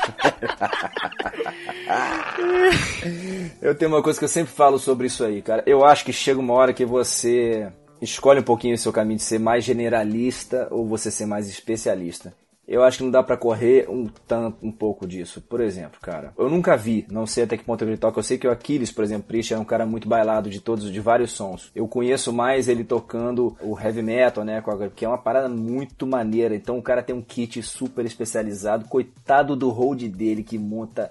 [3.62, 5.62] eu tenho uma coisa que eu sempre falo sobre isso aí, cara.
[5.66, 9.24] Eu acho que chega uma hora que você escolhe um pouquinho o seu caminho de
[9.24, 12.34] ser mais generalista ou você ser mais especialista.
[12.66, 15.42] Eu acho que não dá pra correr um tanto, um pouco disso.
[15.42, 18.18] Por exemplo, cara, eu nunca vi, não sei até que ponto ele toca.
[18.18, 20.90] Eu sei que o Aquiles, por exemplo, Priest é um cara muito bailado de todos,
[20.90, 21.70] de vários sons.
[21.74, 24.62] Eu conheço mais ele tocando o heavy metal, né,
[24.96, 26.54] que é uma parada muito maneira.
[26.54, 28.88] Então o cara tem um kit super especializado.
[28.88, 31.10] Coitado do hold dele que monta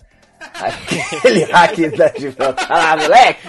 [0.54, 2.68] aquele hack da Gibraltar.
[2.70, 3.48] Ah, moleque!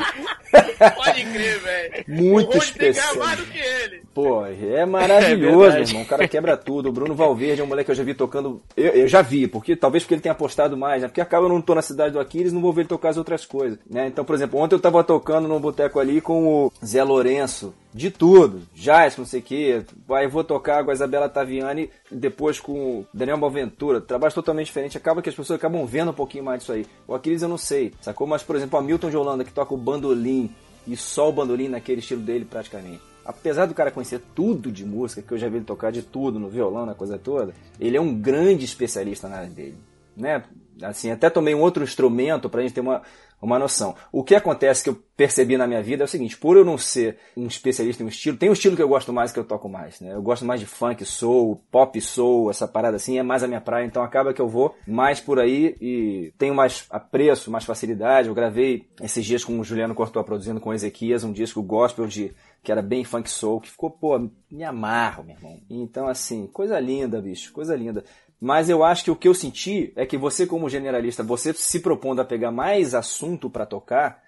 [0.97, 2.05] Pode crer, velho.
[2.09, 3.17] Muito o especial.
[3.17, 4.03] mais do que ele.
[4.15, 6.03] Pô, é É maravilhoso, meu irmão.
[6.03, 6.89] O cara quebra tudo.
[6.89, 8.63] O Bruno Valverde é um moleque que eu já vi tocando.
[8.77, 11.09] Eu, eu já vi, porque talvez porque ele tenha apostado mais, né?
[11.09, 13.17] Porque acaba eu não tô na cidade do Aquiles, não vou ver ele tocar as
[13.17, 14.07] outras coisas, né?
[14.07, 18.11] Então, por exemplo, ontem eu tava tocando num boteco ali com o Zé Lourenço, de
[18.11, 19.85] tudo, jazz, não sei o quê.
[20.11, 24.01] Aí vou tocar com a Isabela Taviani, depois com o Daniel Boaventura.
[24.01, 24.99] Trabalho totalmente diferente.
[24.99, 26.85] Acaba que as pessoas acabam vendo um pouquinho mais disso aí.
[27.07, 28.27] O Aquiles eu não sei, sacou?
[28.27, 30.51] Mas, por exemplo, o Hamilton de Holanda, que toca o bandolim,
[30.87, 33.01] e só o bandolim naquele estilo dele praticamente.
[33.25, 36.39] Apesar do cara conhecer tudo de música, que eu já vi ele tocar de tudo
[36.39, 39.79] no violão, na coisa toda, ele é um grande especialista na área dele,
[40.17, 40.43] né?
[40.83, 43.03] Assim, até tomei um outro instrumento pra gente ter uma,
[43.45, 43.95] uma noção.
[44.11, 46.77] O que acontece que eu percebi na minha vida é o seguinte, por eu não
[46.77, 49.45] ser um especialista em um estilo, tem um estilo que eu gosto mais que eu
[49.45, 50.13] toco mais, né?
[50.13, 53.61] Eu gosto mais de funk, soul, pop soul, essa parada assim, é mais a minha
[53.61, 58.29] praia, então acaba que eu vou mais por aí e tenho mais apreço, mais facilidade.
[58.29, 62.07] Eu gravei esses dias com o Juliano Cortou produzindo com o Ezequias, um disco gospel
[62.07, 64.19] de que era bem funk soul, que ficou, pô,
[64.51, 65.61] me amarro, meu irmão.
[65.69, 68.03] Então, assim, coisa linda, bicho, coisa linda.
[68.45, 71.81] Mas eu acho que o que eu senti é que você, como generalista, você se
[71.81, 74.23] propondo a pegar mais assunto pra tocar,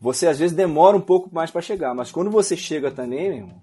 [0.00, 3.36] você às vezes demora um pouco mais para chegar, mas quando você chega também, meu
[3.40, 3.62] irmão,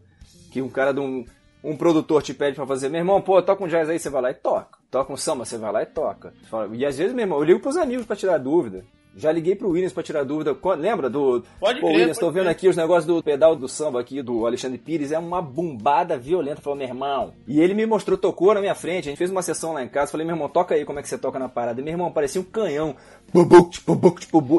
[0.51, 1.25] que um cara de um,
[1.63, 4.21] um produtor te pede para fazer, meu irmão, pô, toca um jazz aí, você vai
[4.21, 4.77] lá e toca.
[4.91, 6.31] Toca um samba, você vai lá e toca.
[6.73, 8.85] E às vezes, meu irmão, eu ligo pros amigos para tirar dúvida.
[9.17, 10.57] Já liguei pro Williams para tirar dúvida.
[10.77, 11.41] Lembra do.
[11.57, 12.51] Pode Pô, crer, Williams, tô vendo crer.
[12.51, 15.11] aqui os negócios do pedal do samba aqui do Alexandre Pires.
[15.13, 16.61] É uma bombada violenta.
[16.61, 17.33] Falou, meu irmão.
[17.47, 19.07] E ele me mostrou, tocou na minha frente.
[19.07, 20.11] A gente fez uma sessão lá em casa.
[20.11, 21.79] Falei, meu irmão, toca aí como é que você toca na parada.
[21.79, 22.95] E, meu irmão, parecia um canhão.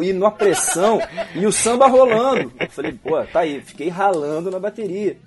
[0.03, 1.01] E numa pressão.
[1.35, 2.51] e o samba rolando.
[2.59, 3.61] Eu falei, pô, tá aí.
[3.61, 5.19] Fiquei ralando na bateria.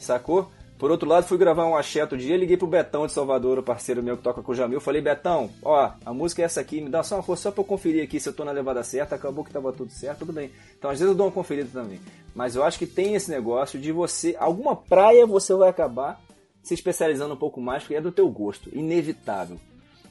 [0.00, 0.50] Sacou?
[0.82, 3.62] Por outro lado, fui gravar um axé outro dia, liguei pro Betão de Salvador, o
[3.62, 6.80] parceiro meu que toca com o Jamil, falei, Betão, ó, a música é essa aqui,
[6.80, 8.82] me dá só uma força só pra eu conferir aqui se eu tô na levada
[8.82, 10.50] certa, acabou que tava tudo certo, tudo bem.
[10.76, 12.00] Então às vezes eu dou uma conferida também.
[12.34, 16.20] Mas eu acho que tem esse negócio de você, alguma praia você vai acabar
[16.64, 19.60] se especializando um pouco mais, porque é do teu gosto, inevitável.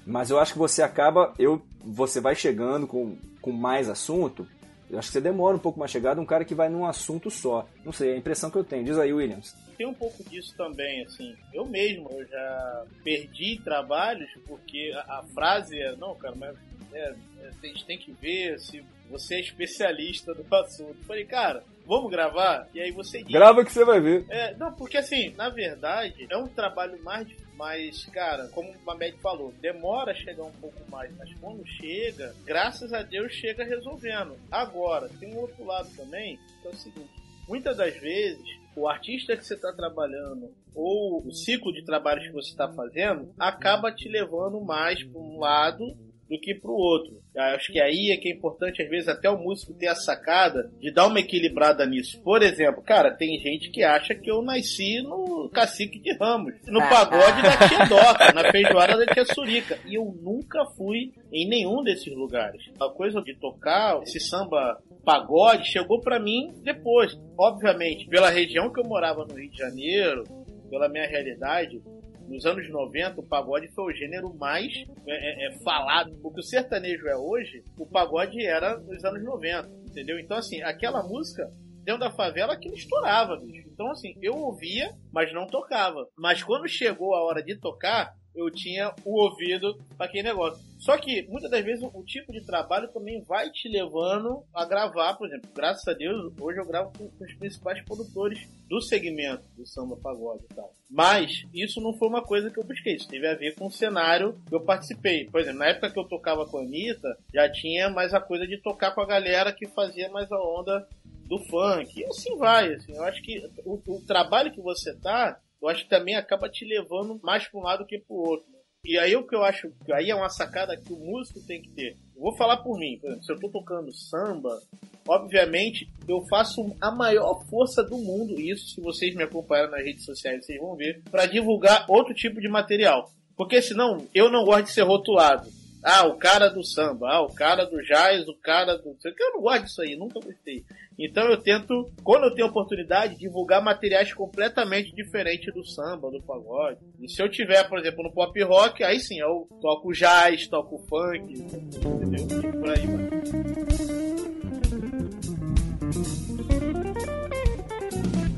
[0.08, 4.48] Mas eu acho que você acaba, eu, você vai chegando com, com mais assunto,
[4.90, 7.30] eu acho que você demora um pouco mais chegada, um cara que vai num assunto
[7.30, 7.66] só.
[7.84, 8.86] Não sei, é a impressão que eu tenho.
[8.86, 9.54] Diz aí, Williams.
[9.82, 11.36] Tem um pouco disso também, assim.
[11.52, 16.56] Eu mesmo, eu já perdi trabalhos porque a, a frase é, não, cara, mas
[16.94, 20.96] é, é, a gente tem que ver se você é especialista do assunto.
[21.00, 22.70] Eu falei, cara, vamos gravar?
[22.76, 23.32] E aí você diz.
[23.32, 24.24] Grava que você vai ver.
[24.30, 27.50] É, não, porque assim, na verdade, é um trabalho mais difícil.
[27.58, 32.36] Mas, cara, como o Mamed falou, demora a chegar um pouco mais, mas quando chega,
[32.46, 34.36] graças a Deus chega resolvendo.
[34.52, 37.10] Agora, tem um outro lado também, que é o seguinte:
[37.48, 42.34] muitas das vezes, o artista que você está trabalhando ou o ciclo de trabalhos que
[42.34, 45.96] você está fazendo acaba te levando mais para um lado
[46.32, 47.22] do que para o outro.
[47.36, 50.72] Acho que aí é que é importante, às vezes, até o músico ter a sacada
[50.80, 52.22] de dar uma equilibrada nisso.
[52.22, 56.80] Por exemplo, cara, tem gente que acha que eu nasci no Cacique de Ramos, no
[56.88, 59.78] pagode da Tia Doca, na feijoada da Tia Surica.
[59.86, 62.64] E eu nunca fui em nenhum desses lugares.
[62.80, 67.18] A coisa de tocar esse samba pagode chegou para mim depois.
[67.38, 70.24] Obviamente, pela região que eu morava no Rio de Janeiro,
[70.70, 71.82] pela minha realidade,
[72.28, 74.74] nos anos 90, o pagode foi o gênero mais
[75.06, 76.18] é, é, falado.
[76.24, 80.18] O que o sertanejo é hoje, o pagode era nos anos 90, entendeu?
[80.18, 81.52] Então, assim, aquela música
[81.84, 83.68] dentro da favela que estourava, bicho.
[83.68, 86.08] Então, assim, eu ouvia, mas não tocava.
[86.18, 90.64] Mas quando chegou a hora de tocar, eu tinha o ouvido para aquele negócio.
[90.80, 95.14] Só que, muitas das vezes, o tipo de trabalho também vai te levando a gravar,
[95.14, 99.44] por exemplo, graças a Deus, hoje eu gravo com, com os principais produtores do segmento
[99.56, 100.74] do samba pagode e tal.
[100.90, 103.72] Mas, isso não foi uma coisa que eu busquei, isso teve a ver com o
[103.72, 105.26] cenário que eu participei.
[105.30, 108.48] Por exemplo, na época que eu tocava com a Anitta, já tinha mais a coisa
[108.48, 110.88] de tocar com a galera que fazia mais a onda
[111.32, 112.00] do funk.
[112.00, 115.84] E assim vai, assim, eu acho que o, o trabalho que você tá, eu acho
[115.84, 118.52] que também acaba te levando mais para um lado que para o outro.
[118.84, 121.70] E aí o que eu acho, aí é uma sacada que o músico tem que
[121.70, 121.96] ter.
[122.16, 124.60] Eu vou falar por mim, se eu tô tocando samba,
[125.08, 130.04] obviamente eu faço a maior força do mundo, isso se vocês me acompanharam nas redes
[130.04, 133.12] sociais, vocês vão ver, para divulgar outro tipo de material.
[133.38, 135.48] Porque senão eu não gosto de ser rotulado.
[135.84, 138.96] Ah, o cara do samba, ah, o cara do jazz, o cara do.
[139.04, 140.64] Eu não gosto disso aí, nunca gostei.
[141.04, 146.78] Então eu tento, quando eu tenho oportunidade, divulgar materiais completamente diferentes do samba, do pagode.
[147.02, 150.78] E se eu tiver, por exemplo, no pop rock, aí sim, eu toco jazz, toco
[150.88, 152.40] funk, entendeu?
[152.40, 153.10] E por aí vai.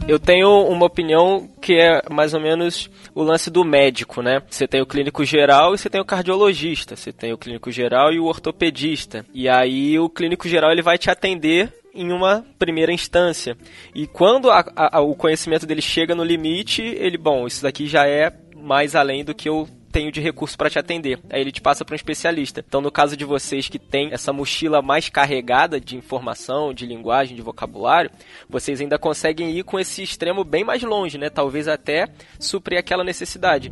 [0.07, 4.41] Eu tenho uma opinião que é mais ou menos o lance do médico, né?
[4.49, 6.95] Você tem o clínico geral e você tem o cardiologista.
[6.95, 9.25] Você tem o clínico geral e o ortopedista.
[9.33, 13.55] E aí o clínico geral ele vai te atender em uma primeira instância.
[13.93, 18.07] E quando a, a, o conhecimento dele chega no limite, ele, bom, isso daqui já
[18.07, 21.19] é mais além do que eu tenho de recurso para te atender.
[21.29, 22.65] Aí ele te passa para um especialista.
[22.67, 27.35] Então, no caso de vocês que têm essa mochila mais carregada de informação, de linguagem,
[27.35, 28.09] de vocabulário,
[28.49, 31.29] vocês ainda conseguem ir com esse extremo bem mais longe, né?
[31.29, 32.07] Talvez até
[32.39, 33.71] suprir aquela necessidade.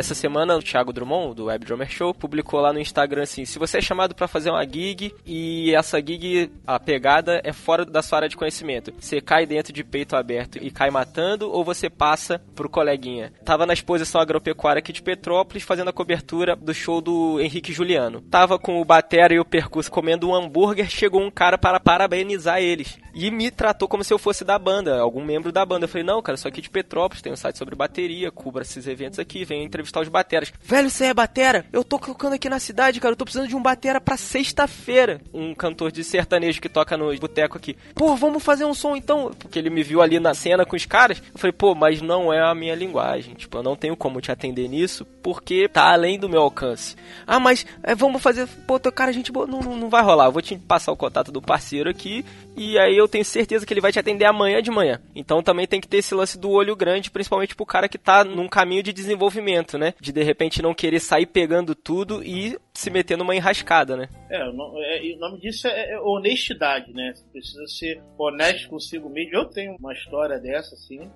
[0.00, 3.58] Essa semana o Thiago Drummond, do Web Drummer Show, publicou lá no Instagram assim: se
[3.58, 8.00] você é chamado para fazer uma gig e essa gig, a pegada é fora da
[8.00, 11.90] sua área de conhecimento, você cai dentro de peito aberto e cai matando ou você
[11.90, 13.30] passa pro coleguinha?
[13.44, 18.22] Tava na exposição agropecuária aqui de Petrópolis fazendo a cobertura do show do Henrique Juliano.
[18.22, 22.58] Tava com o Batera e o Percurso comendo um hambúrguer, chegou um cara para parabenizar
[22.62, 22.98] eles.
[23.12, 25.84] E me tratou como se eu fosse da banda, algum membro da banda.
[25.84, 28.86] Eu falei, não, cara, sou aqui de Petrópolis, tenho um site sobre bateria, cubra esses
[28.86, 30.52] eventos aqui, venho entrevistar entrevistar os bateras.
[30.62, 31.66] Velho, você é batera?
[31.72, 33.12] Eu tô tocando aqui na cidade, cara.
[33.12, 35.20] Eu tô precisando de um batera pra sexta-feira.
[35.34, 37.76] Um cantor de sertanejo que toca no boteco aqui.
[37.94, 39.32] Pô, vamos fazer um som então.
[39.38, 41.20] Porque ele me viu ali na cena com os caras.
[41.34, 43.34] Eu falei, pô, mas não é a minha linguagem.
[43.34, 46.96] Tipo, eu não tenho como te atender nisso porque tá além do meu alcance.
[47.26, 48.46] Ah, mas é, vamos fazer.
[48.66, 50.26] Pô, cara, a gente não, não, não vai rolar.
[50.26, 52.24] Eu vou te passar o contato do parceiro aqui.
[52.56, 55.00] E aí eu tenho certeza que ele vai te atender amanhã de manhã.
[55.14, 58.24] Então também tem que ter esse lance do olho grande, principalmente pro cara que tá
[58.24, 59.94] num caminho de desenvolvimento, né?
[60.00, 64.08] De de repente não querer sair pegando tudo e se meter numa enrascada, né?
[64.30, 67.12] É, o nome, é, nome disso é, é, honestidade, né?
[67.14, 69.34] Você precisa ser honesto consigo mesmo.
[69.34, 71.10] Eu tenho uma história dessa, assim,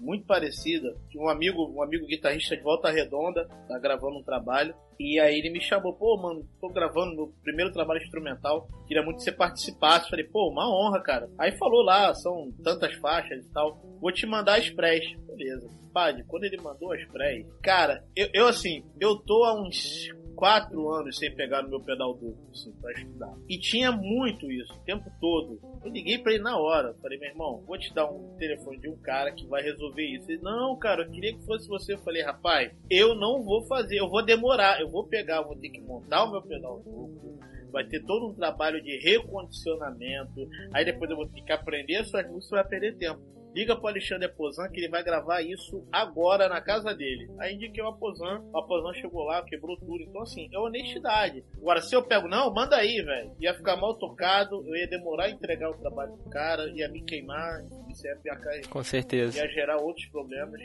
[0.00, 0.96] muito parecida.
[1.14, 4.74] Um amigo, um amigo guitarrista de Volta Redonda, tá gravando um trabalho.
[4.98, 9.18] E aí ele me chamou, pô, mano, tô gravando meu primeiro trabalho instrumental, queria muito
[9.18, 10.10] que você participasse.
[10.10, 11.30] Falei, pô, uma honra, cara.
[11.38, 15.04] Aí falou lá, são tantas faixas e tal, vou te mandar prés.
[15.26, 15.79] Beleza.
[15.92, 20.08] Padre, quando ele mandou as prés, cara, eu, eu assim, eu tô há uns
[20.40, 23.34] quatro anos sem pegar no meu pedal duplo, assim, pra estudar.
[23.46, 25.60] E tinha muito isso, o tempo todo.
[25.84, 26.94] Eu liguei pra ele na hora.
[27.02, 30.30] Falei, meu irmão, vou te dar um telefone de um cara que vai resolver isso.
[30.30, 31.92] Ele, não, cara, eu queria que fosse você.
[31.92, 34.80] Eu falei, rapaz, eu não vou fazer, eu vou demorar.
[34.80, 37.38] Eu vou pegar, vou ter que montar o meu pedal duplo
[37.70, 40.48] vai ter todo um trabalho de recondicionamento.
[40.74, 43.20] Aí depois eu vou ter que aprender as suas músicas, vai perder tempo.
[43.54, 47.28] Liga pro Alexandre Aposan que ele vai gravar isso agora na casa dele.
[47.38, 50.02] Aí indiquei o Aposan, o Aposan chegou lá, quebrou tudo.
[50.02, 51.44] Então, assim, é honestidade.
[51.56, 53.32] Agora, se eu pego, não, manda aí, velho.
[53.40, 57.02] Ia ficar mal tocado, eu ia demorar a entregar o trabalho do cara, ia me
[57.02, 58.68] queimar, isso ia piacar.
[58.68, 59.38] Com certeza.
[59.38, 60.60] Ia gerar outros problemas.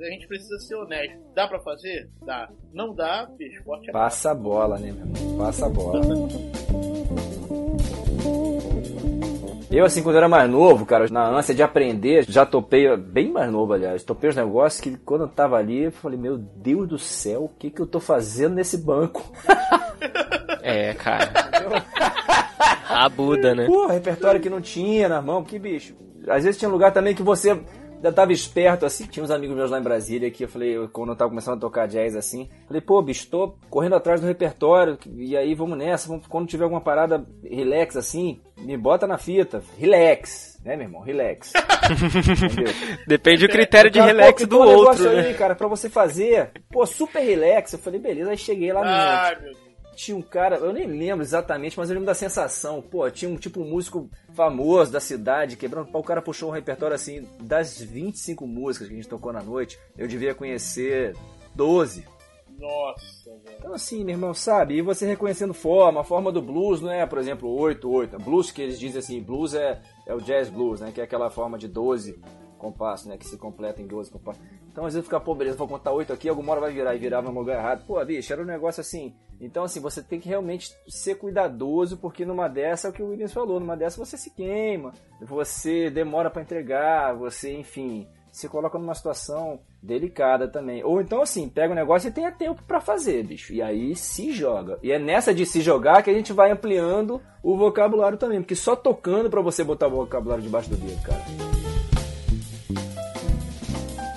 [0.00, 1.18] A gente precisa ser honesto.
[1.34, 2.10] Dá pra fazer?
[2.24, 2.50] Dá.
[2.72, 5.38] Não dá, esporte é Passa a bola, né, meu irmão?
[5.38, 6.00] Passa a bola.
[9.70, 13.52] Eu, assim, quando era mais novo, cara, na ânsia de aprender, já topei, bem mais
[13.52, 16.98] novo, aliás, topei os negócios que quando eu tava ali, eu falei, meu Deus do
[16.98, 19.22] céu, o que que eu tô fazendo nesse banco?
[20.62, 21.32] É, cara.
[22.88, 23.66] A Buda, né?
[23.66, 25.94] Pô, repertório que não tinha na mão, que bicho.
[26.28, 27.58] Às vezes tinha lugar também que você
[28.02, 29.06] já tava esperto, assim.
[29.06, 31.60] Tinha uns amigos meus lá em Brasília que eu falei, quando eu tava começando a
[31.60, 36.08] tocar jazz assim, falei, pô, bicho, tô correndo atrás do repertório, e aí vamos nessa,
[36.08, 40.50] vamos, quando tiver alguma parada relax assim, me bota na fita, relax.
[40.64, 41.00] Né, meu irmão?
[41.00, 41.54] Relax.
[43.08, 45.10] Depende do critério de relax do outro.
[45.10, 45.28] Né?
[45.28, 47.72] Aí, cara, pra você fazer, pô, super relax.
[47.72, 51.78] Eu falei, beleza, aí cheguei lá ah, no tinha um cara, eu nem lembro exatamente,
[51.78, 52.80] mas eu lembro da sensação.
[52.80, 56.52] Pô, tinha um tipo um músico famoso da cidade, quebrando pau, o cara puxou um
[56.52, 61.16] repertório assim, das 25 músicas que a gente tocou na noite, eu devia conhecer
[61.54, 62.06] 12.
[62.58, 63.56] Nossa, velho.
[63.58, 64.74] Então assim, meu irmão, sabe?
[64.74, 68.18] E você reconhecendo forma, a forma do blues não é, por exemplo, 8, 8.
[68.18, 70.92] Blues que eles dizem assim, blues é, é o jazz blues, né?
[70.92, 72.20] Que é aquela forma de 12
[72.60, 73.16] compassos, né?
[73.16, 74.42] Que se completa em 12 compassos.
[74.70, 76.98] Então às vezes fica, pô, beleza, vou contar 8 aqui, alguma hora vai virar e
[76.98, 77.84] virava no lugar errado.
[77.86, 79.14] Pô, bicho, era um negócio assim.
[79.40, 83.08] Então, assim, você tem que realmente ser cuidadoso, porque numa dessa é o que o
[83.08, 88.78] Williams falou, numa dessa você se queima, você demora para entregar, você, enfim, se coloca
[88.78, 90.84] numa situação delicada também.
[90.84, 93.52] Ou então, assim, pega o um negócio e tenha tempo para fazer, bicho.
[93.52, 94.78] E aí se joga.
[94.82, 98.54] E é nessa de se jogar que a gente vai ampliando o vocabulário também, porque
[98.54, 101.69] só tocando para você botar o vocabulário debaixo do dedo, cara.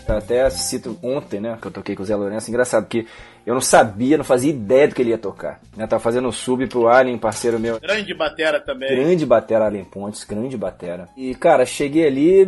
[0.07, 3.05] Até cito ontem, né, que eu toquei com o Zé Lourenço, engraçado, porque
[3.45, 5.59] eu não sabia, não fazia ideia do que ele ia tocar.
[5.75, 7.79] Né, tava fazendo sub pro Alien, parceiro meu.
[7.79, 8.89] Grande batera também.
[8.89, 11.07] Grande batera, Alien Pontes, grande batera.
[11.15, 12.45] E, cara, cheguei ali,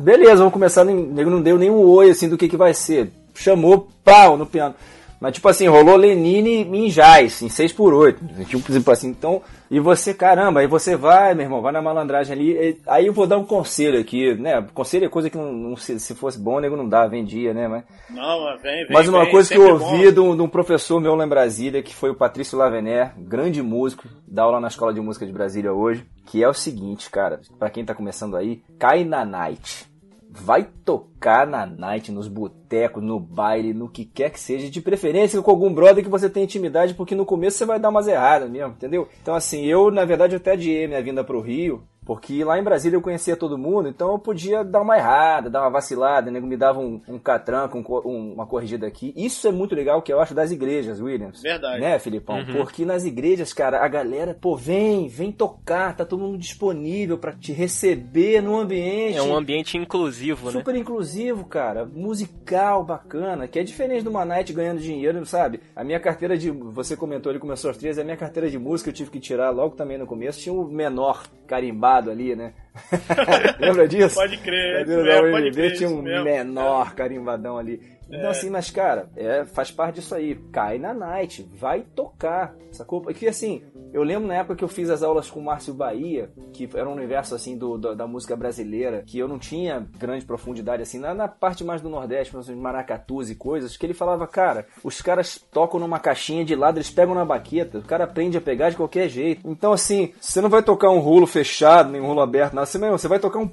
[0.00, 3.10] beleza, vamos começar, nego não deu nenhum oi, assim, do que que vai ser.
[3.34, 4.74] Chamou, pau, no piano.
[5.22, 8.16] Mas, tipo assim, rolou Lenine em Jazz, em 6x8.
[8.48, 9.40] Tipo assim, então.
[9.70, 12.80] E você, caramba, aí você vai, meu irmão, vai na malandragem ali.
[12.88, 14.66] aí eu vou dar um conselho aqui, né?
[14.74, 17.68] Conselho é coisa que não, não se, se, fosse bom, nego não dá, vendia, né?
[17.68, 18.92] Mas, não, mas vem, vem.
[18.92, 21.28] Mas uma vem, coisa que eu ouvi de um, de um, professor meu lá em
[21.28, 25.32] Brasília, que foi o Patrício Lavener, grande músico, dá aula na Escola de Música de
[25.32, 29.91] Brasília hoje, que é o seguinte, cara, para quem tá começando aí, cai na night
[30.34, 35.40] vai tocar na night, nos botecos, no baile, no que quer que seja, de preferência
[35.42, 38.50] com algum brother que você tem intimidade, porque no começo você vai dar umas erradas
[38.50, 39.08] mesmo, entendeu?
[39.20, 42.96] Então assim, eu na verdade até adiei minha vinda pro Rio, porque lá em Brasília
[42.96, 46.46] eu conhecia todo mundo, então eu podia dar uma errada, dar uma vacilada, o nego
[46.46, 49.12] me dava um, um catranco, um, uma corrigida aqui.
[49.16, 51.40] Isso é muito legal que eu acho das igrejas, Williams.
[51.40, 51.80] Verdade.
[51.80, 52.38] Né, Filipão?
[52.38, 52.52] Uhum.
[52.54, 57.32] Porque nas igrejas, cara, a galera, pô, vem, vem tocar, tá todo mundo disponível para
[57.32, 59.16] te receber no ambiente.
[59.16, 60.60] É um ambiente inclusivo, Super né?
[60.60, 61.84] Super inclusivo, cara.
[61.84, 65.60] Musical, bacana, que é diferente de uma night ganhando dinheiro, sabe?
[65.76, 66.50] A minha carteira de.
[66.50, 69.50] Você comentou ali, começou às três, a minha carteira de música eu tive que tirar
[69.50, 70.40] logo também no começo.
[70.40, 72.52] Tinha um menor carimbado ali, né?
[73.60, 74.14] Lembra disso?
[74.14, 74.80] Pode crer.
[74.80, 77.80] É, da UNB tinha um menor carimbadão ali.
[78.12, 80.34] Então, assim, mas, cara, é, faz parte disso aí.
[80.52, 83.00] Cai na night, vai tocar, sacou?
[83.00, 86.30] Porque, assim, eu lembro na época que eu fiz as aulas com o Márcio Bahia,
[86.52, 90.26] que era um universo, assim, do, do da música brasileira, que eu não tinha grande
[90.26, 94.26] profundidade, assim, na, na parte mais do Nordeste, exemplo, maracatus e coisas, que ele falava,
[94.26, 98.36] cara, os caras tocam numa caixinha de lado, eles pegam na baqueta, o cara aprende
[98.36, 99.48] a pegar de qualquer jeito.
[99.48, 103.08] Então, assim, você não vai tocar um rolo fechado, nem um rolo aberto, nada, você
[103.08, 103.50] vai tocar um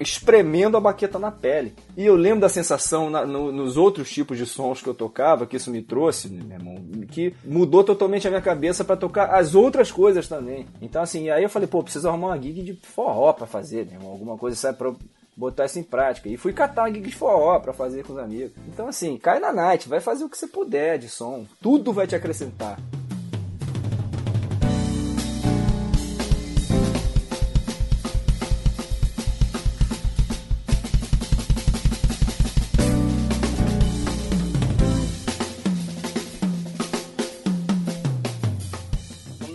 [0.00, 1.74] espremendo a baqueta na pele.
[1.96, 5.46] E eu lembro da sensação na, no, nos outros tipos de sons que eu tocava,
[5.46, 6.76] que isso me trouxe, meu irmão,
[7.10, 10.66] que mudou totalmente a minha cabeça para tocar as outras coisas também.
[10.80, 13.94] Então, assim, aí eu falei, pô, preciso arrumar uma gig de forró pra fazer, meu
[13.94, 14.92] irmão, alguma coisa, sabe, pra
[15.36, 16.28] botar isso em prática.
[16.28, 18.52] E fui catar uma gig de forró pra fazer com os amigos.
[18.68, 21.44] Então, assim, cai na night, vai fazer o que você puder de som.
[21.60, 22.78] Tudo vai te acrescentar.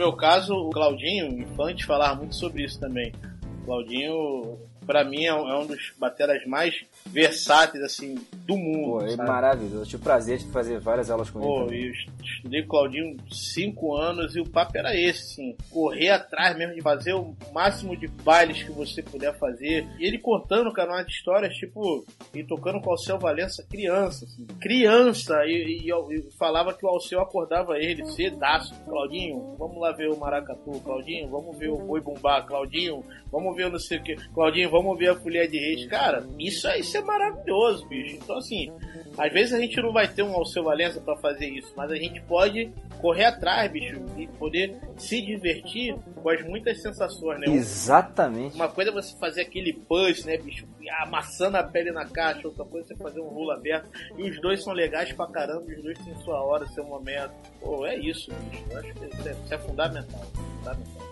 [0.10, 3.14] Meu caso, o Claudinho, Infante, falava muito sobre isso também.
[3.62, 4.58] O Claudinho,
[4.90, 8.98] para mim, é um, é um dos bateras mais versáteis, assim, do mundo.
[8.98, 9.84] Pô, é maravilhoso.
[9.84, 11.92] Eu tive o prazer de fazer várias aulas com Pô, ele.
[11.92, 16.10] Pô, eu estudei com o Claudinho cinco anos e o papo era esse, assim, correr
[16.10, 19.88] atrás mesmo de fazer o máximo de bailes que você puder fazer.
[20.00, 24.48] E ele contando, cara, umas histórias, tipo, e tocando com o Alceu Valença criança, assim,
[24.60, 28.74] criança, e, e, e, falava que o Alceu acordava ele cedaço.
[28.86, 33.68] Claudinho, vamos lá ver o Maracatu, Claudinho, vamos ver o Boi Bumbá, Claudinho, vamos ver
[33.68, 35.86] o não sei o que, Claudinho, vamos ver a Folha de Reis.
[35.88, 38.16] Cara, isso é, isso é maravilhoso, bicho.
[38.16, 38.72] Então, assim,
[39.18, 41.96] às vezes a gente não vai ter um Alceu Valença para fazer isso, mas a
[41.96, 42.72] gente pode
[43.02, 47.48] correr atrás, bicho, e poder se divertir com as muitas sensações, né?
[47.48, 48.56] Exatamente.
[48.56, 50.68] Uma coisa é você fazer aquele punch, né, bicho,
[51.02, 53.90] amassando a pele na caixa, outra coisa é você fazer um rolo aberto.
[54.18, 57.32] E os dois são legais pra caramba, os dois têm sua hora, seu momento.
[57.62, 58.64] Pô, é isso, bicho.
[58.70, 60.22] Eu acho que isso é, isso é fundamental.
[60.58, 61.09] Fundamental.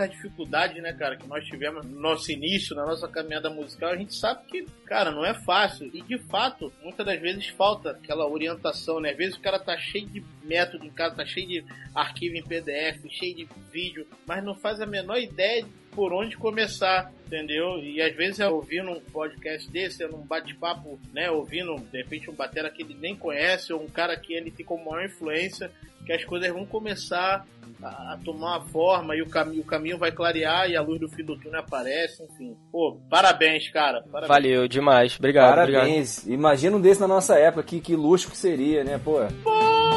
[0.00, 3.90] Todas as dificuldades, né, cara, que nós tivemos no nosso início, na nossa caminhada musical,
[3.90, 5.90] a gente sabe que, cara, não é fácil.
[5.92, 9.10] E de fato, muitas das vezes falta aquela orientação, né?
[9.10, 12.42] Às vezes o cara tá cheio de método em casa, tá cheio de arquivo em
[12.42, 17.78] PDF, cheio de vídeo, mas não faz a menor ideia por onde começar, entendeu?
[17.78, 21.30] E às vezes é ouvindo um podcast desse, é num bate-papo, né?
[21.30, 24.64] Ouvindo, de repente, um batera que ele nem conhece, ou um cara que ele tem
[24.64, 25.70] como maior influência,
[26.04, 27.46] que as coisas vão começar
[27.82, 31.00] a, a tomar uma forma e o, cam o caminho vai clarear e a luz
[31.00, 32.56] do fim do túnel aparece, enfim.
[32.70, 34.02] Pô, parabéns, cara.
[34.02, 34.28] Parabéns.
[34.28, 35.16] Valeu demais.
[35.18, 35.50] Obrigado.
[35.50, 36.18] Parabéns.
[36.18, 36.38] Obrigado.
[36.38, 38.98] Imagina um desse na nossa época, que, que luxo que seria, né?
[39.02, 39.50] Pô, Pô.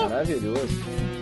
[0.10, 1.13] maravilhoso.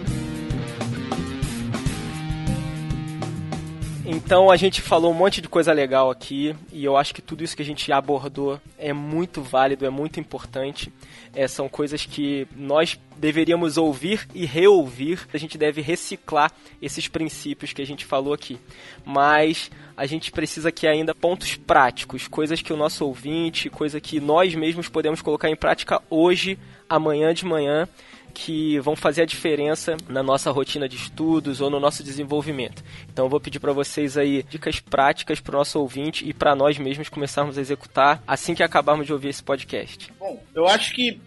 [4.14, 7.45] Então a gente falou um monte de coisa legal aqui e eu acho que tudo
[7.45, 10.91] isso que a gente abordou é muito válido, é muito importante.
[11.34, 15.26] É, são coisas que nós deveríamos ouvir e reouvir.
[15.34, 16.51] A gente deve reciclar
[16.82, 18.59] esses princípios que a gente falou aqui.
[19.05, 24.20] Mas a gente precisa aqui ainda pontos práticos, coisas que o nosso ouvinte, coisa que
[24.20, 26.59] nós mesmos podemos colocar em prática hoje,
[26.89, 27.88] amanhã de manhã
[28.32, 32.84] que vão fazer a diferença na nossa rotina de estudos ou no nosso desenvolvimento.
[33.11, 36.55] Então eu vou pedir para vocês aí dicas práticas para o nosso ouvinte e para
[36.55, 40.11] nós mesmos começarmos a executar assim que acabarmos de ouvir esse podcast.
[40.19, 41.19] Bom, eu acho que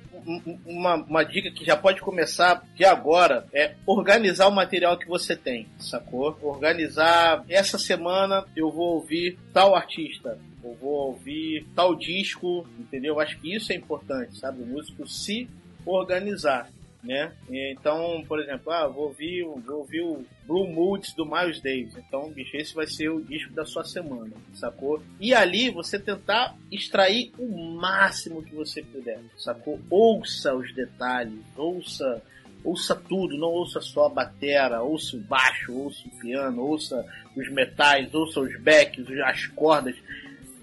[0.66, 5.36] uma, uma dica que já pode começar de agora é organizar o material que você
[5.36, 6.36] tem, sacou?
[6.42, 7.44] Organizar.
[7.48, 13.14] Essa semana eu vou ouvir tal artista, eu vou ouvir tal disco, entendeu?
[13.14, 14.62] Eu acho que isso é importante, sabe?
[14.62, 15.48] O músico se
[15.84, 16.70] organizar
[17.04, 17.32] né?
[17.50, 21.94] Então, por exemplo, ah, vou ouvir, vou ouvir o Blue Moods do Miles Davis.
[21.96, 25.02] Então, bicho, esse vai ser o disco da sua semana, sacou?
[25.20, 29.78] E ali você tentar extrair o máximo que você puder, sacou?
[29.90, 32.22] Ouça os detalhes, ouça
[32.64, 37.04] ouça tudo, não ouça só a batera, ouça o baixo, ouça o piano, ouça
[37.36, 39.94] os metais, ouça os backs, as cordas.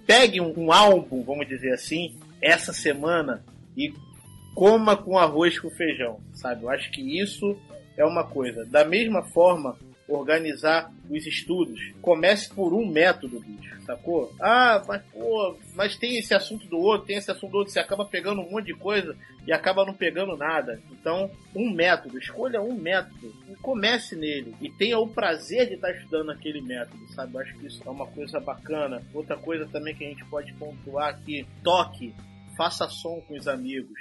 [0.08, 3.44] Pegue um, um álbum, vamos dizer assim, essa semana
[3.78, 3.94] e
[4.54, 6.64] coma com arroz com feijão, sabe?
[6.64, 7.58] Eu acho que isso
[7.98, 8.66] é uma coisa.
[8.66, 9.78] Da mesma forma,
[10.08, 11.94] organizar os estudos.
[12.02, 14.34] Comece por um método, bicho, sacou?
[14.40, 17.80] Ah, mas pô, mas tem esse assunto do outro, tem esse assunto do outro, você
[17.80, 20.82] acaba pegando um monte de coisa e acaba não pegando nada.
[20.92, 24.56] Então, um método, escolha um método e comece nele.
[24.62, 27.36] E tenha o prazer de estar estudando aquele método, sabe?
[27.36, 29.02] Eu acho que isso é uma coisa bacana.
[29.14, 32.14] Outra coisa também que a gente pode pontuar aqui, toque,
[32.56, 34.00] faça som com os amigos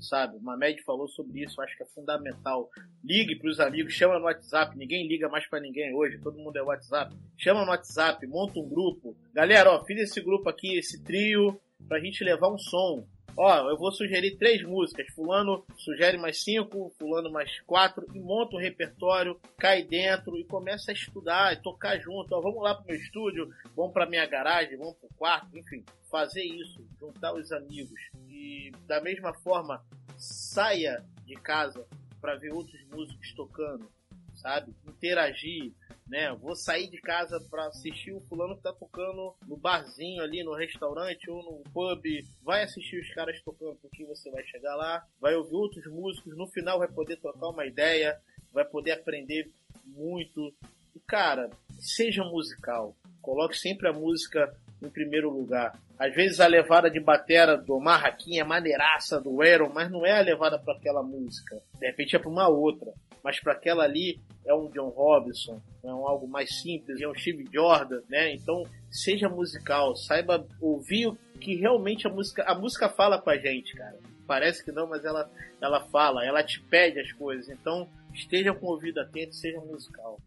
[0.00, 0.36] sabe?
[0.36, 2.68] O Mamed falou sobre isso, acho que é fundamental.
[3.04, 6.56] Ligue para os amigos, chama no WhatsApp, ninguém liga mais para ninguém hoje, todo mundo
[6.56, 7.14] é WhatsApp.
[7.36, 9.16] Chama no WhatsApp, monta um grupo.
[9.32, 13.06] Galera, ó, fiz esse grupo aqui, esse trio, pra gente levar um som.
[13.36, 15.06] Ó, eu vou sugerir três músicas.
[15.14, 20.90] Fulano sugere mais cinco, fulano mais quatro, e monta um repertório, cai dentro e começa
[20.90, 22.34] a estudar e tocar junto.
[22.34, 25.84] Ó, vamos lá pro meu estúdio, vamos pra minha garagem, vamos pro quarto, enfim.
[26.10, 27.98] Fazer isso, juntar os amigos.
[28.28, 29.82] E da mesma forma,
[30.18, 31.86] saia de casa
[32.20, 33.90] para ver outros músicos tocando,
[34.34, 34.74] sabe?
[34.86, 35.72] Interagir,
[36.06, 36.32] né?
[36.34, 40.54] Vou sair de casa para assistir o fulano que tá tocando no barzinho ali, no
[40.54, 42.04] restaurante ou no pub.
[42.42, 46.46] Vai assistir os caras tocando, porque você vai chegar lá, vai ouvir outros músicos, no
[46.46, 48.20] final vai poder trocar uma ideia,
[48.52, 49.50] vai poder aprender
[49.86, 50.52] muito.
[50.94, 52.94] E cara, seja musical.
[53.20, 55.78] Coloque sempre a música em primeiro lugar.
[55.98, 60.18] Às vezes a levada de batera do Marraquinha é maneiraça do Aaron, mas não é
[60.18, 61.62] a levada para aquela música.
[61.78, 62.92] De repente é para uma outra.
[63.22, 67.14] Mas para aquela ali é um John Robinson, é um algo mais simples, é um
[67.14, 68.34] Steve Jordan, né?
[68.34, 73.36] Então seja musical, saiba ouvir o que realmente a música, a música fala com a
[73.36, 73.98] gente, cara.
[74.26, 77.48] Parece que não, mas ela, ela fala, ela te pede as coisas.
[77.48, 80.18] Então esteja com o ouvido atento, seja musical.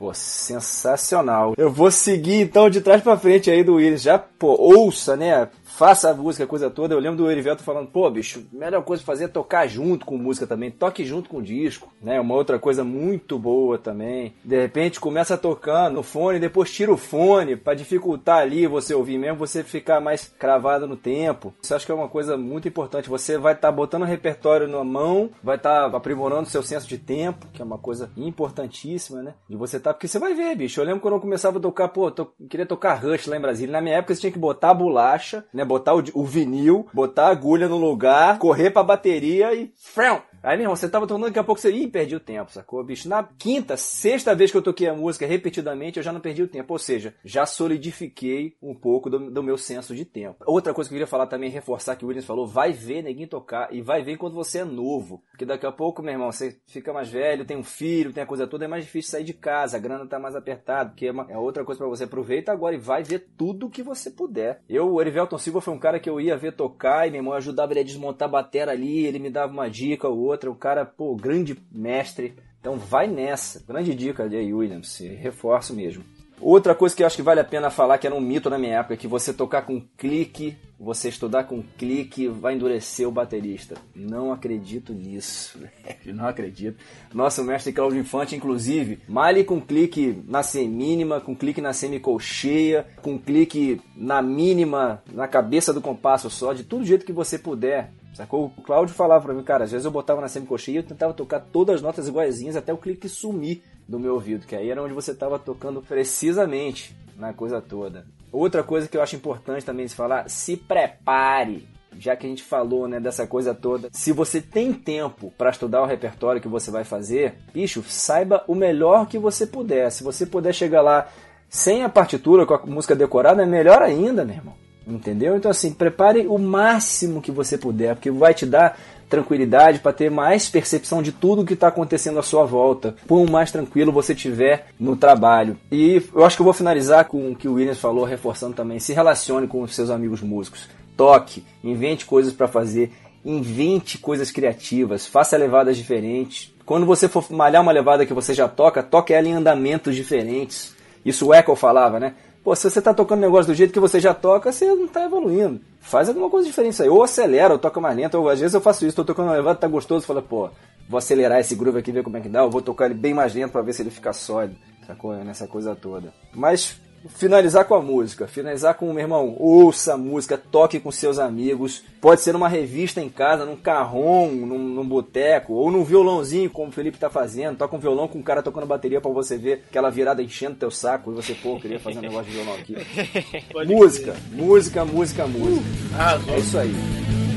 [0.00, 1.52] Pô, sensacional.
[1.58, 4.00] Eu vou seguir então de trás para frente aí do Willis.
[4.00, 5.46] Já, pô, ouça, né?
[5.70, 6.94] Faça a música, coisa toda.
[6.94, 10.46] Eu lembro do Erivelto falando, pô, bicho, melhor coisa fazer é tocar junto com música
[10.46, 10.70] também.
[10.70, 12.20] Toque junto com o disco, né?
[12.20, 14.34] Uma outra coisa muito boa também.
[14.44, 19.18] De repente começa tocando no fone, depois tira o fone para dificultar ali você ouvir
[19.18, 21.54] mesmo, você ficar mais cravado no tempo.
[21.62, 23.08] Isso acho que é uma coisa muito importante.
[23.08, 26.88] Você vai estar tá botando o repertório na mão, vai estar tá aprimorando seu senso
[26.88, 29.34] de tempo, que é uma coisa importantíssima, né?
[29.48, 30.80] De você tá, porque você vai ver, bicho.
[30.80, 32.32] Eu lembro quando eu começava a tocar, pô, to...
[32.48, 33.72] queria tocar Rush lá em Brasília.
[33.72, 35.59] Na minha época você tinha que botar a bolacha, né?
[35.64, 39.72] Botar o, o vinil, botar a agulha no lugar, correr pra bateria e.
[39.76, 40.22] Frão!
[40.42, 41.70] Aí, meu irmão, você tava tocando, daqui a pouco você.
[41.70, 43.08] Ih, perdi o tempo, sacou, bicho?
[43.08, 46.48] Na quinta, sexta vez que eu toquei a música repetidamente, eu já não perdi o
[46.48, 46.72] tempo.
[46.72, 50.42] Ou seja, já solidifiquei um pouco do, do meu senso de tempo.
[50.46, 53.26] Outra coisa que eu queria falar também, reforçar que o Williams falou: vai ver ninguém
[53.26, 55.22] tocar e vai ver quando você é novo.
[55.30, 58.26] Porque daqui a pouco, meu irmão, você fica mais velho, tem um filho, tem a
[58.26, 61.12] coisa toda, é mais difícil sair de casa, a grana tá mais apertada, porque é,
[61.12, 62.04] uma, é outra coisa para você.
[62.04, 64.62] Aproveita agora e vai ver tudo que você puder.
[64.66, 67.32] Eu, o Erivelton Silva foi um cara que eu ia ver tocar e meu irmão
[67.32, 70.54] ajudava ele a desmontar a bateria ali, ele me dava uma dica ou outra, um
[70.54, 72.34] cara, pô, grande mestre.
[72.60, 73.64] Então vai nessa.
[73.66, 76.04] Grande dica de Williams, reforço mesmo.
[76.40, 78.58] Outra coisa que eu acho que vale a pena falar, que era um mito na
[78.58, 83.76] minha época, que você tocar com clique, você estudar com clique, vai endurecer o baterista.
[83.94, 85.58] Não acredito nisso.
[86.06, 86.82] Não acredito.
[87.12, 93.18] Nosso mestre Claudio Infante, inclusive, male com clique na semínima, com clique na semicolcheia, com
[93.18, 97.92] clique na mínima, na cabeça do compasso só, de todo jeito que você puder.
[98.14, 98.52] Sacou?
[98.56, 101.14] O Cláudio falava pra mim, cara, às vezes eu botava na semicocheia e eu tentava
[101.14, 104.82] tocar todas as notas iguaizinhas até o clique sumir do meu ouvido, que aí era
[104.82, 108.06] onde você estava tocando precisamente na coisa toda.
[108.32, 111.66] Outra coisa que eu acho importante também se falar, se prepare.
[111.98, 115.82] Já que a gente falou, né, dessa coisa toda, se você tem tempo para estudar
[115.82, 119.90] o repertório que você vai fazer, bicho, saiba o melhor que você puder.
[119.90, 121.08] Se você puder chegar lá
[121.48, 124.69] sem a partitura, com a música decorada, é melhor ainda, meu irmão.
[124.90, 125.36] Entendeu?
[125.36, 128.76] Então, assim, prepare o máximo que você puder, porque vai te dar
[129.08, 132.94] tranquilidade para ter mais percepção de tudo que está acontecendo à sua volta.
[133.08, 135.58] Quão mais tranquilo você tiver no trabalho.
[135.70, 138.78] E eu acho que eu vou finalizar com o que o Williams falou, reforçando também:
[138.78, 140.68] se relacione com os seus amigos músicos.
[140.96, 142.92] Toque, invente coisas para fazer,
[143.24, 146.54] invente coisas criativas, faça levadas diferentes.
[146.64, 150.74] Quando você for malhar uma levada que você já toca, toque ela em andamentos diferentes.
[151.04, 152.14] Isso o Echo falava, né?
[152.50, 155.04] Pô, se você tá tocando negócio do jeito que você já toca, você não tá
[155.04, 155.60] evoluindo.
[155.78, 156.88] Faz alguma coisa diferente aí.
[156.88, 158.16] Ou acelera, ou toca mais lento.
[158.18, 160.50] Ou às vezes eu faço isso, tô tocando uma levada, tá gostoso, fala, pô,
[160.88, 162.42] vou acelerar esse groove aqui, ver como é que dá.
[162.42, 164.56] Ou vou tocar ele bem mais lento para ver se ele fica sólido.
[164.84, 165.14] Sacou?
[165.14, 166.12] Nessa coisa toda.
[166.34, 166.76] Mas
[167.08, 171.18] finalizar com a música, finalizar com o meu irmão, ouça a música, toque com seus
[171.18, 176.50] amigos, pode ser numa revista em casa, num carrom, num, num boteco, ou num violãozinho,
[176.50, 179.38] como o Felipe tá fazendo, toca um violão com um cara tocando bateria para você
[179.38, 182.54] ver aquela virada enchendo teu saco e você, pô, queria fazer um negócio de violão
[182.54, 182.76] aqui.
[183.66, 185.64] música, música, música, música.
[185.90, 187.29] Uh, é isso aí.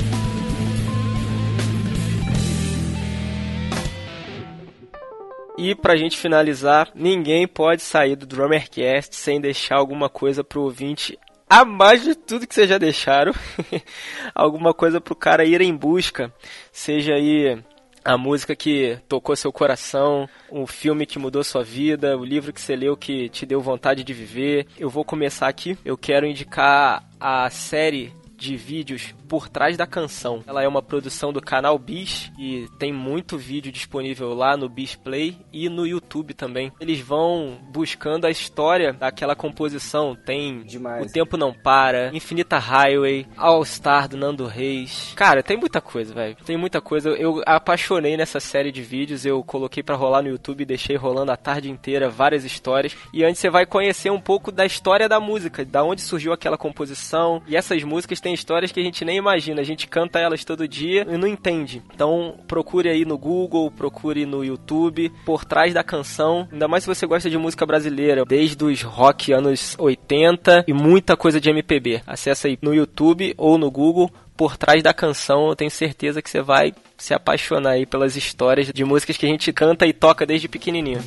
[5.58, 11.18] E pra gente finalizar, ninguém pode sair do Drummercast sem deixar alguma coisa pro ouvinte
[11.49, 13.32] a mais de tudo que vocês já deixaram,
[14.34, 16.34] alguma coisa pro cara ir em busca,
[16.72, 17.62] seja aí
[18.04, 22.60] a música que tocou seu coração, um filme que mudou sua vida, o livro que
[22.60, 24.68] você leu que te deu vontade de viver.
[24.78, 25.78] Eu vou começar aqui.
[25.86, 30.44] Eu quero indicar a série de vídeos por trás da canção.
[30.46, 34.96] Ela é uma produção do canal Bis e tem muito vídeo disponível lá no Bis
[34.96, 36.72] Play e no YouTube também.
[36.80, 40.16] Eles vão buscando a história daquela composição.
[40.16, 41.06] Tem Demais.
[41.06, 45.14] O Tempo Não Para, Infinita Highway, All Star do Nando Reis.
[45.16, 46.36] Cara, tem muita coisa, velho.
[46.46, 47.10] Tem muita coisa.
[47.10, 49.26] Eu apaixonei nessa série de vídeos.
[49.26, 52.96] Eu coloquei para rolar no YouTube e deixei rolando a tarde inteira várias histórias.
[53.14, 56.58] E antes você vai conhecer um pouco da história da música, da onde surgiu aquela
[56.58, 57.42] composição.
[57.48, 59.61] E essas músicas têm histórias que a gente nem imagina.
[59.61, 61.82] A gente canta elas todo dia e não entende.
[61.93, 66.47] Então procure aí no Google, procure no YouTube, por trás da canção.
[66.51, 71.15] Ainda mais se você gosta de música brasileira, desde os rock anos 80 e muita
[71.15, 72.01] coisa de MPB.
[72.07, 76.30] Acesse aí no YouTube ou no Google por trás da canção, eu tenho certeza que
[76.30, 80.26] você vai se apaixonar aí pelas histórias de músicas que a gente canta e toca
[80.26, 81.01] desde pequenininho.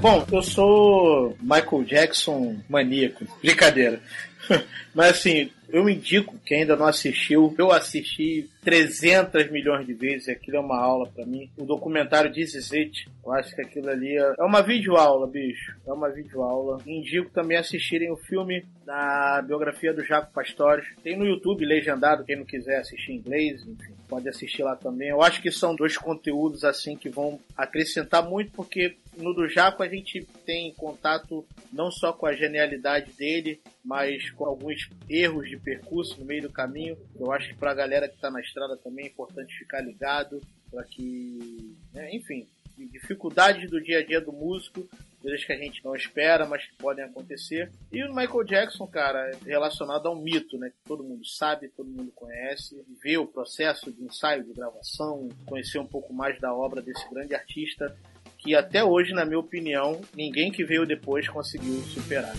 [0.00, 3.22] Bom, eu sou Michael Jackson maníaco.
[3.42, 4.00] Brincadeira.
[4.94, 10.56] Mas assim, eu indico, quem ainda não assistiu, eu assisti 300 milhões de vezes, aquilo
[10.56, 11.50] é uma aula para mim.
[11.56, 15.76] O documentário This Is It, eu acho que aquilo ali é, é uma videoaula, bicho.
[15.86, 16.78] É uma videoaula.
[16.86, 20.86] Indico também assistirem o filme da biografia do Jaco Pastores.
[21.04, 25.10] Tem no YouTube legendado, quem não quiser assistir em inglês, enfim, pode assistir lá também.
[25.10, 29.82] Eu acho que são dois conteúdos assim que vão acrescentar muito, porque no do Jaco
[29.82, 35.56] a gente tem contato não só com a genialidade dele, mas com alguns erros de
[35.58, 36.96] percurso no meio do caminho.
[37.18, 40.40] Eu acho que para a galera que está na estrada também é importante ficar ligado
[40.70, 42.46] para que, né, enfim,
[42.86, 44.88] dificuldades do dia a dia do músico,
[45.20, 47.70] coisas que a gente não espera, mas que podem acontecer.
[47.92, 50.70] E o Michael Jackson, cara, é relacionado a um mito, né?
[50.70, 55.78] Que todo mundo sabe, todo mundo conhece, vê o processo de ensaio, de gravação, conhecer
[55.78, 57.94] um pouco mais da obra desse grande artista
[58.42, 62.34] que até hoje, na minha opinião, ninguém que veio depois conseguiu superar.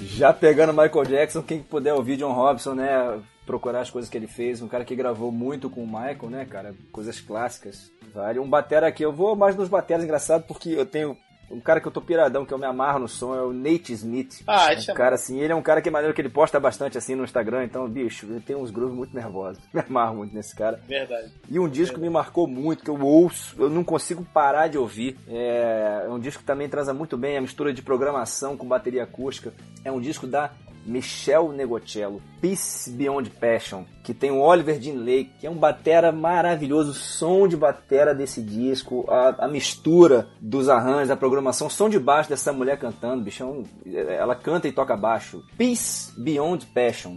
[0.00, 3.20] Já pegando Michael Jackson, quem puder ouvir John Robson, né?
[3.44, 4.62] Procurar as coisas que ele fez.
[4.62, 6.74] Um cara que gravou muito com o Michael, né, cara?
[6.92, 7.90] Coisas clássicas.
[8.12, 8.38] Vale.
[8.38, 9.04] Um batera aqui.
[9.04, 11.16] Eu vou mais nos bateras engraçado porque eu tenho
[11.50, 13.92] um cara que eu tô piradão, que eu me amarro no som, é o Nate
[13.92, 14.42] Smith.
[14.46, 16.28] Ah, esse um é cara assim, ele é um cara que é maneiro que ele
[16.28, 19.62] posta bastante assim no Instagram, então, bicho, ele tem uns grooves muito nervosos.
[19.72, 20.80] Me amarro muito nesse cara.
[20.86, 21.32] Verdade.
[21.48, 24.78] E um disco que me marcou muito, que eu ouço, eu não consigo parar de
[24.78, 25.18] ouvir.
[25.28, 29.02] É, é um disco que também transa muito bem a mistura de programação com bateria
[29.02, 29.52] acústica.
[29.84, 30.50] É um disco da
[30.84, 36.90] Michel Negocello, Peace Beyond Passion, que tem o Oliver Lake, que é um batera maravilhoso,
[36.90, 41.88] o som de batera desse disco, a, a, mistura dos arranjos, a programação, o som
[41.88, 45.42] de baixo dessa mulher cantando, bichão, ela canta e toca baixo.
[45.56, 47.16] Peace Beyond Passion.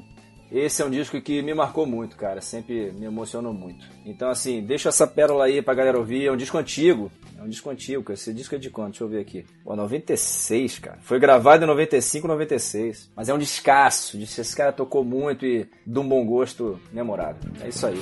[0.50, 2.40] Esse é um disco que me marcou muito, cara.
[2.40, 3.86] Sempre me emocionou muito.
[4.06, 6.26] Então, assim, deixa essa pérola aí pra galera ouvir.
[6.26, 7.12] É um disco antigo.
[7.38, 8.12] É um disco antigo.
[8.12, 8.92] Esse disco é de quanto?
[8.92, 9.46] Deixa eu ver aqui.
[9.64, 10.98] Pô, 96, cara.
[11.02, 13.12] Foi gravado em 95, 96.
[13.16, 14.18] Mas é um descasso.
[14.20, 17.52] Esse cara tocou muito e de um bom gosto memorável.
[17.62, 18.02] É isso aí.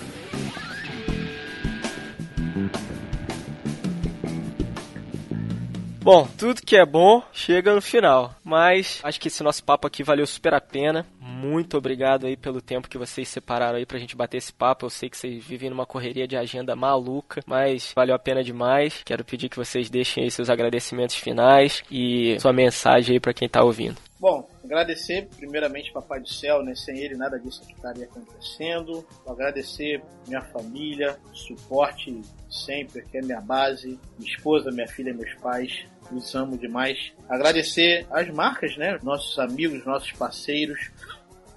[6.06, 10.03] Bom, tudo que é bom chega no final, mas acho que esse nosso papo aqui
[10.03, 11.03] valeu super a pena
[11.36, 14.86] muito obrigado aí pelo tempo que vocês separaram aí pra gente bater esse papo.
[14.86, 19.01] Eu sei que vocês vivem numa correria de agenda maluca, mas valeu a pena demais.
[19.03, 23.49] Quero pedir que vocês deixem aí seus agradecimentos finais e sua mensagem aí para quem
[23.49, 23.97] tá ouvindo.
[24.20, 26.74] Bom, agradecer primeiramente Papai do Céu, né?
[26.74, 29.06] Sem ele nada disso estaria acontecendo.
[29.28, 35.86] Agradecer minha família, suporte sempre, que é minha base, minha esposa, minha filha, meus pais.
[36.12, 37.14] Os amo demais.
[37.28, 38.99] Agradecer as marcas, né?
[39.01, 40.91] Nossos amigos, nossos parceiros,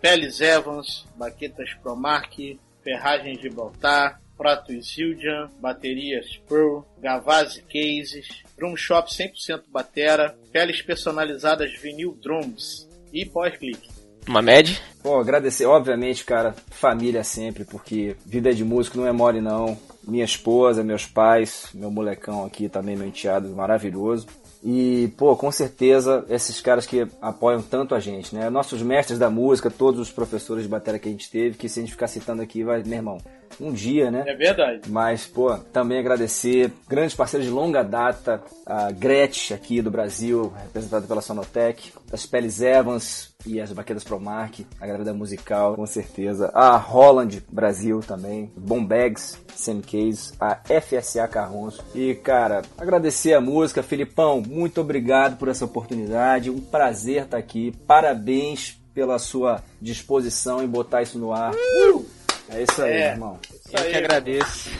[0.00, 9.10] Peles Evans, Baquetas Promark, Ferragens de Baltar, Prato Zildjian, Baterias Pearl, Gavazzi Cases, Drum Shop
[9.10, 13.88] 100% Batera, Peles Personalizadas Vinil Drums e Pós-Clique.
[14.28, 14.76] Uma média?
[15.02, 19.76] Pô, agradecer, obviamente, cara, família sempre, porque vida de músico não é mole não.
[20.08, 24.26] Minha esposa, meus pais, meu molecão aqui também, meu enteado maravilhoso.
[24.64, 28.50] E, pô, com certeza, esses caras que apoiam tanto a gente, né?
[28.50, 31.78] Nossos mestres da música, todos os professores de bateria que a gente teve, que se
[31.78, 33.18] a gente ficar citando aqui, vai, meu irmão,
[33.60, 34.24] um dia, né?
[34.26, 34.82] É verdade.
[34.88, 41.06] Mas, pô, também agradecer grandes parceiros de longa data, a Gretchen aqui do Brasil, representada
[41.06, 46.50] pela Sonotec, as Peles Evans e as Baquedas Promark, a galera da musical, com certeza.
[46.54, 51.82] A Holland Brasil também, Bombags, Sam Case, a FSA Carronso.
[51.94, 53.82] E, cara, agradecer a música.
[53.82, 56.50] Felipão, muito obrigado por essa oportunidade.
[56.50, 57.72] Um prazer estar aqui.
[57.86, 61.54] Parabéns pela sua disposição em botar isso no ar.
[61.54, 62.17] Uh!
[62.50, 63.38] É isso aí, é, irmão.
[63.42, 64.70] Isso Eu aí, que agradeço.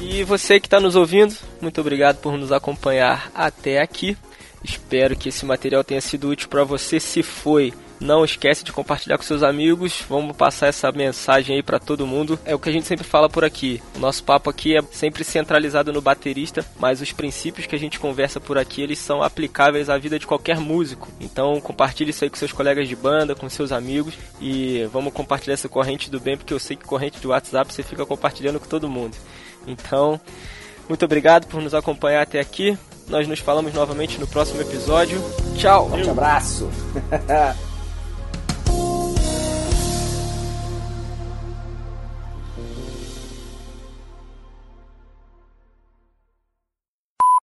[0.00, 4.16] E você que está nos ouvindo, muito obrigado por nos acompanhar até aqui.
[4.62, 7.00] Espero que esse material tenha sido útil para você.
[7.00, 7.72] Se foi,
[8.02, 10.04] não esquece de compartilhar com seus amigos.
[10.08, 12.38] Vamos passar essa mensagem aí para todo mundo.
[12.44, 13.80] É o que a gente sempre fala por aqui.
[13.94, 18.00] O nosso papo aqui é sempre centralizado no baterista, mas os princípios que a gente
[18.00, 21.08] conversa por aqui, eles são aplicáveis à vida de qualquer músico.
[21.20, 25.54] Então, compartilhe isso aí com seus colegas de banda, com seus amigos e vamos compartilhar
[25.54, 28.66] essa corrente do bem, porque eu sei que corrente de WhatsApp você fica compartilhando com
[28.66, 29.16] todo mundo.
[29.66, 30.20] Então,
[30.88, 32.76] muito obrigado por nos acompanhar até aqui.
[33.08, 35.22] Nós nos falamos novamente no próximo episódio.
[35.56, 35.88] Tchau.
[35.88, 36.68] Um abraço.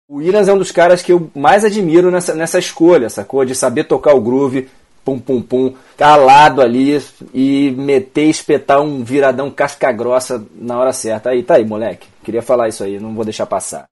[0.07, 3.43] O Iras é um dos caras que eu mais admiro nessa, nessa escolha, sacou?
[3.43, 4.69] De saber tocar o groove,
[5.03, 7.03] pum pum pum, calado ali
[7.33, 11.31] e meter, espetar um viradão casca grossa na hora certa.
[11.31, 12.07] Aí, tá aí, moleque.
[12.23, 13.87] Queria falar isso aí, não vou deixar passar.